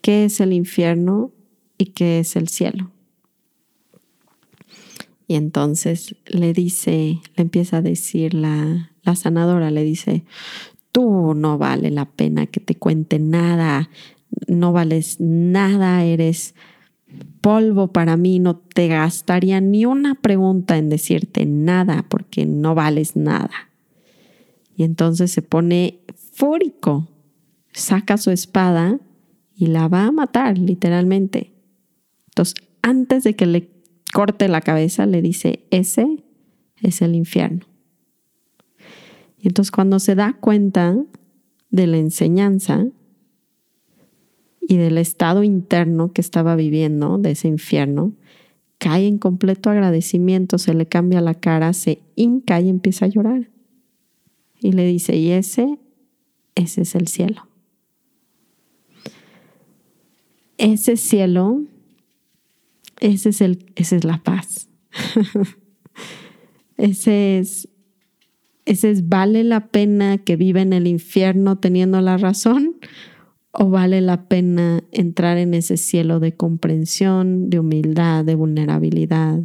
qué 0.00 0.24
es 0.24 0.40
el 0.40 0.52
infierno 0.52 1.32
y 1.78 1.86
qué 1.86 2.18
es 2.18 2.34
el 2.34 2.48
cielo. 2.48 2.90
Y 5.28 5.36
entonces 5.36 6.16
le 6.26 6.52
dice, 6.52 7.20
le 7.36 7.42
empieza 7.42 7.78
a 7.78 7.82
decir 7.82 8.34
la, 8.34 8.90
la 9.02 9.14
sanadora, 9.14 9.70
le 9.70 9.84
dice, 9.84 10.24
tú 10.92 11.34
no 11.34 11.58
vale 11.58 11.90
la 11.90 12.06
pena 12.06 12.46
que 12.46 12.60
te 12.60 12.74
cuente 12.74 13.18
nada, 13.18 13.90
no 14.48 14.72
vales 14.72 15.20
nada, 15.20 16.04
eres 16.04 16.54
polvo 17.40 17.92
para 17.92 18.16
mí, 18.16 18.38
no 18.38 18.56
te 18.56 18.88
gastaría 18.88 19.60
ni 19.60 19.86
una 19.86 20.14
pregunta 20.14 20.76
en 20.76 20.88
decirte 20.88 21.46
nada 21.46 22.04
porque 22.08 22.46
no 22.46 22.74
vales 22.74 23.16
nada. 23.16 23.70
Y 24.76 24.82
entonces 24.82 25.30
se 25.30 25.42
pone 25.42 26.00
fúrico, 26.32 27.08
saca 27.72 28.16
su 28.18 28.30
espada 28.30 28.98
y 29.54 29.66
la 29.68 29.88
va 29.88 30.06
a 30.06 30.12
matar 30.12 30.58
literalmente. 30.58 31.52
Entonces, 32.28 32.54
antes 32.82 33.24
de 33.24 33.34
que 33.34 33.46
le 33.46 33.70
corte 34.12 34.48
la 34.48 34.60
cabeza, 34.60 35.06
le 35.06 35.22
dice, 35.22 35.66
ese 35.70 36.24
es 36.82 37.00
el 37.00 37.14
infierno. 37.14 37.66
Entonces 39.48 39.70
cuando 39.70 39.98
se 39.98 40.14
da 40.14 40.34
cuenta 40.34 40.96
de 41.70 41.86
la 41.86 41.98
enseñanza 41.98 42.86
y 44.60 44.76
del 44.76 44.98
estado 44.98 45.42
interno 45.42 46.12
que 46.12 46.20
estaba 46.20 46.56
viviendo, 46.56 47.18
de 47.18 47.32
ese 47.32 47.48
infierno, 47.48 48.12
cae 48.78 49.06
en 49.06 49.18
completo 49.18 49.70
agradecimiento, 49.70 50.58
se 50.58 50.74
le 50.74 50.86
cambia 50.86 51.20
la 51.20 51.34
cara, 51.34 51.72
se 51.72 52.02
hinca 52.14 52.60
y 52.60 52.68
empieza 52.68 53.04
a 53.04 53.08
llorar. 53.08 53.48
Y 54.60 54.72
le 54.72 54.86
dice, 54.86 55.16
y 55.16 55.30
ese, 55.30 55.78
ese 56.54 56.82
es 56.82 56.94
el 56.94 57.08
cielo. 57.08 57.46
Ese 60.58 60.96
cielo 60.96 61.62
ese 63.00 63.28
es 63.30 63.40
el, 63.40 63.66
esa 63.76 63.96
es 63.96 64.04
la 64.04 64.22
paz. 64.22 64.68
ese 66.76 67.38
es, 67.38 67.68
ese 68.66 68.90
es, 68.90 69.08
¿vale 69.08 69.44
la 69.44 69.68
pena 69.68 70.18
que 70.18 70.34
viva 70.34 70.60
en 70.60 70.72
el 70.72 70.88
infierno 70.88 71.56
teniendo 71.58 72.00
la 72.00 72.18
razón? 72.18 72.76
¿O 73.52 73.70
vale 73.70 74.00
la 74.00 74.28
pena 74.28 74.82
entrar 74.90 75.38
en 75.38 75.54
ese 75.54 75.76
cielo 75.76 76.18
de 76.18 76.36
comprensión, 76.36 77.48
de 77.48 77.60
humildad, 77.60 78.24
de 78.24 78.34
vulnerabilidad, 78.34 79.40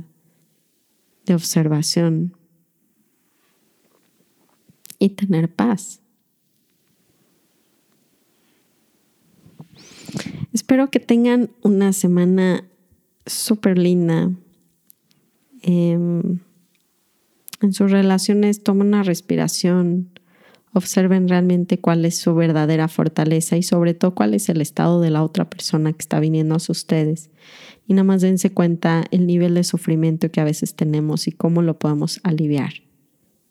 de 1.25 1.33
observación 1.35 2.35
y 4.97 5.09
tener 5.09 5.53
paz? 5.53 6.01
Espero 10.51 10.89
que 10.89 10.99
tengan 10.99 11.51
una 11.61 11.93
semana 11.93 12.67
súper 13.27 13.77
linda. 13.77 14.31
Em, 15.61 16.39
en 17.61 17.73
sus 17.73 17.91
relaciones 17.91 18.63
tomen 18.63 18.87
una 18.87 19.03
respiración, 19.03 20.09
observen 20.73 21.27
realmente 21.27 21.79
cuál 21.79 22.05
es 22.05 22.17
su 22.17 22.33
verdadera 22.33 22.87
fortaleza 22.87 23.57
y 23.57 23.63
sobre 23.63 23.93
todo 23.93 24.15
cuál 24.15 24.33
es 24.33 24.49
el 24.49 24.61
estado 24.61 25.01
de 25.01 25.09
la 25.09 25.23
otra 25.23 25.49
persona 25.49 25.91
que 25.91 25.99
está 25.99 26.19
viniendo 26.19 26.55
a 26.55 26.57
ustedes. 26.57 27.29
Y 27.87 27.93
nada 27.93 28.03
más 28.03 28.21
dense 28.21 28.51
cuenta 28.51 29.03
el 29.11 29.27
nivel 29.27 29.53
de 29.55 29.63
sufrimiento 29.63 30.31
que 30.31 30.41
a 30.41 30.45
veces 30.45 30.75
tenemos 30.75 31.27
y 31.27 31.31
cómo 31.31 31.61
lo 31.61 31.77
podemos 31.77 32.19
aliviar. 32.23 32.73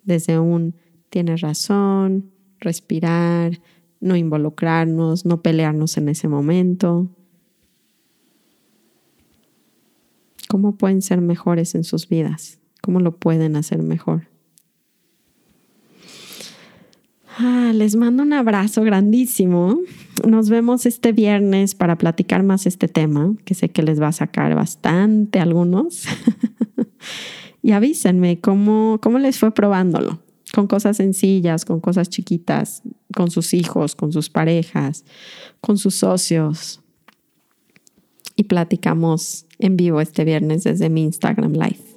Desde 0.03 0.38
un 0.38 0.75
tienes 1.11 1.40
razón, 1.40 2.31
respirar, 2.59 3.61
no 4.01 4.16
involucrarnos, 4.16 5.27
no 5.27 5.42
pelearnos 5.42 5.99
en 5.99 6.09
ese 6.09 6.29
momento, 6.29 7.11
cómo 10.49 10.77
pueden 10.77 11.03
ser 11.03 11.20
mejores 11.20 11.75
en 11.75 11.85
sus 11.85 12.09
vidas, 12.09 12.60
cómo 12.90 12.98
lo 12.98 13.14
pueden 13.14 13.55
hacer 13.55 13.85
mejor. 13.85 14.26
Ah, 17.38 17.70
les 17.72 17.94
mando 17.94 18.24
un 18.24 18.33
abrazo 18.33 18.83
grandísimo. 18.83 19.79
Nos 20.26 20.50
vemos 20.50 20.87
este 20.87 21.12
viernes 21.12 21.76
para 21.76 21.96
platicar 21.96 22.42
más 22.42 22.66
este 22.66 22.88
tema, 22.88 23.33
que 23.44 23.55
sé 23.55 23.68
que 23.68 23.85
les 23.85 24.03
va 24.03 24.09
a 24.09 24.12
sacar 24.12 24.57
bastante 24.57 25.38
algunos. 25.38 26.03
y 27.62 27.70
avísenme 27.70 28.40
cómo, 28.40 28.98
cómo 29.00 29.20
les 29.20 29.38
fue 29.38 29.55
probándolo, 29.55 30.18
con 30.53 30.66
cosas 30.66 30.96
sencillas, 30.96 31.64
con 31.64 31.79
cosas 31.79 32.09
chiquitas, 32.09 32.83
con 33.14 33.31
sus 33.31 33.55
hijos, 33.55 33.94
con 33.94 34.12
sus 34.12 34.31
parejas, 34.31 35.05
con 35.61 35.79
sus 35.79 35.94
socios. 35.94 36.81
Y 38.35 38.44
platicamos 38.44 39.46
en 39.61 39.76
vivo 39.76 40.00
este 40.00 40.24
viernes 40.24 40.64
desde 40.64 40.90
mi 40.90 41.05
Instagram 41.05 41.53
Live. 41.53 41.89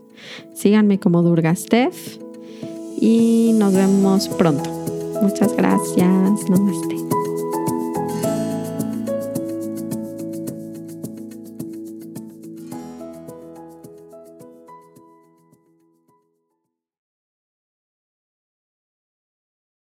Síganme 0.54 1.00
como 1.00 1.22
Durgastef 1.22 2.18
y 3.00 3.52
nos 3.56 3.74
vemos 3.74 4.28
pronto. 4.30 4.70
Muchas 5.22 5.56
gracias. 5.56 6.50
Namaste. 6.50 7.03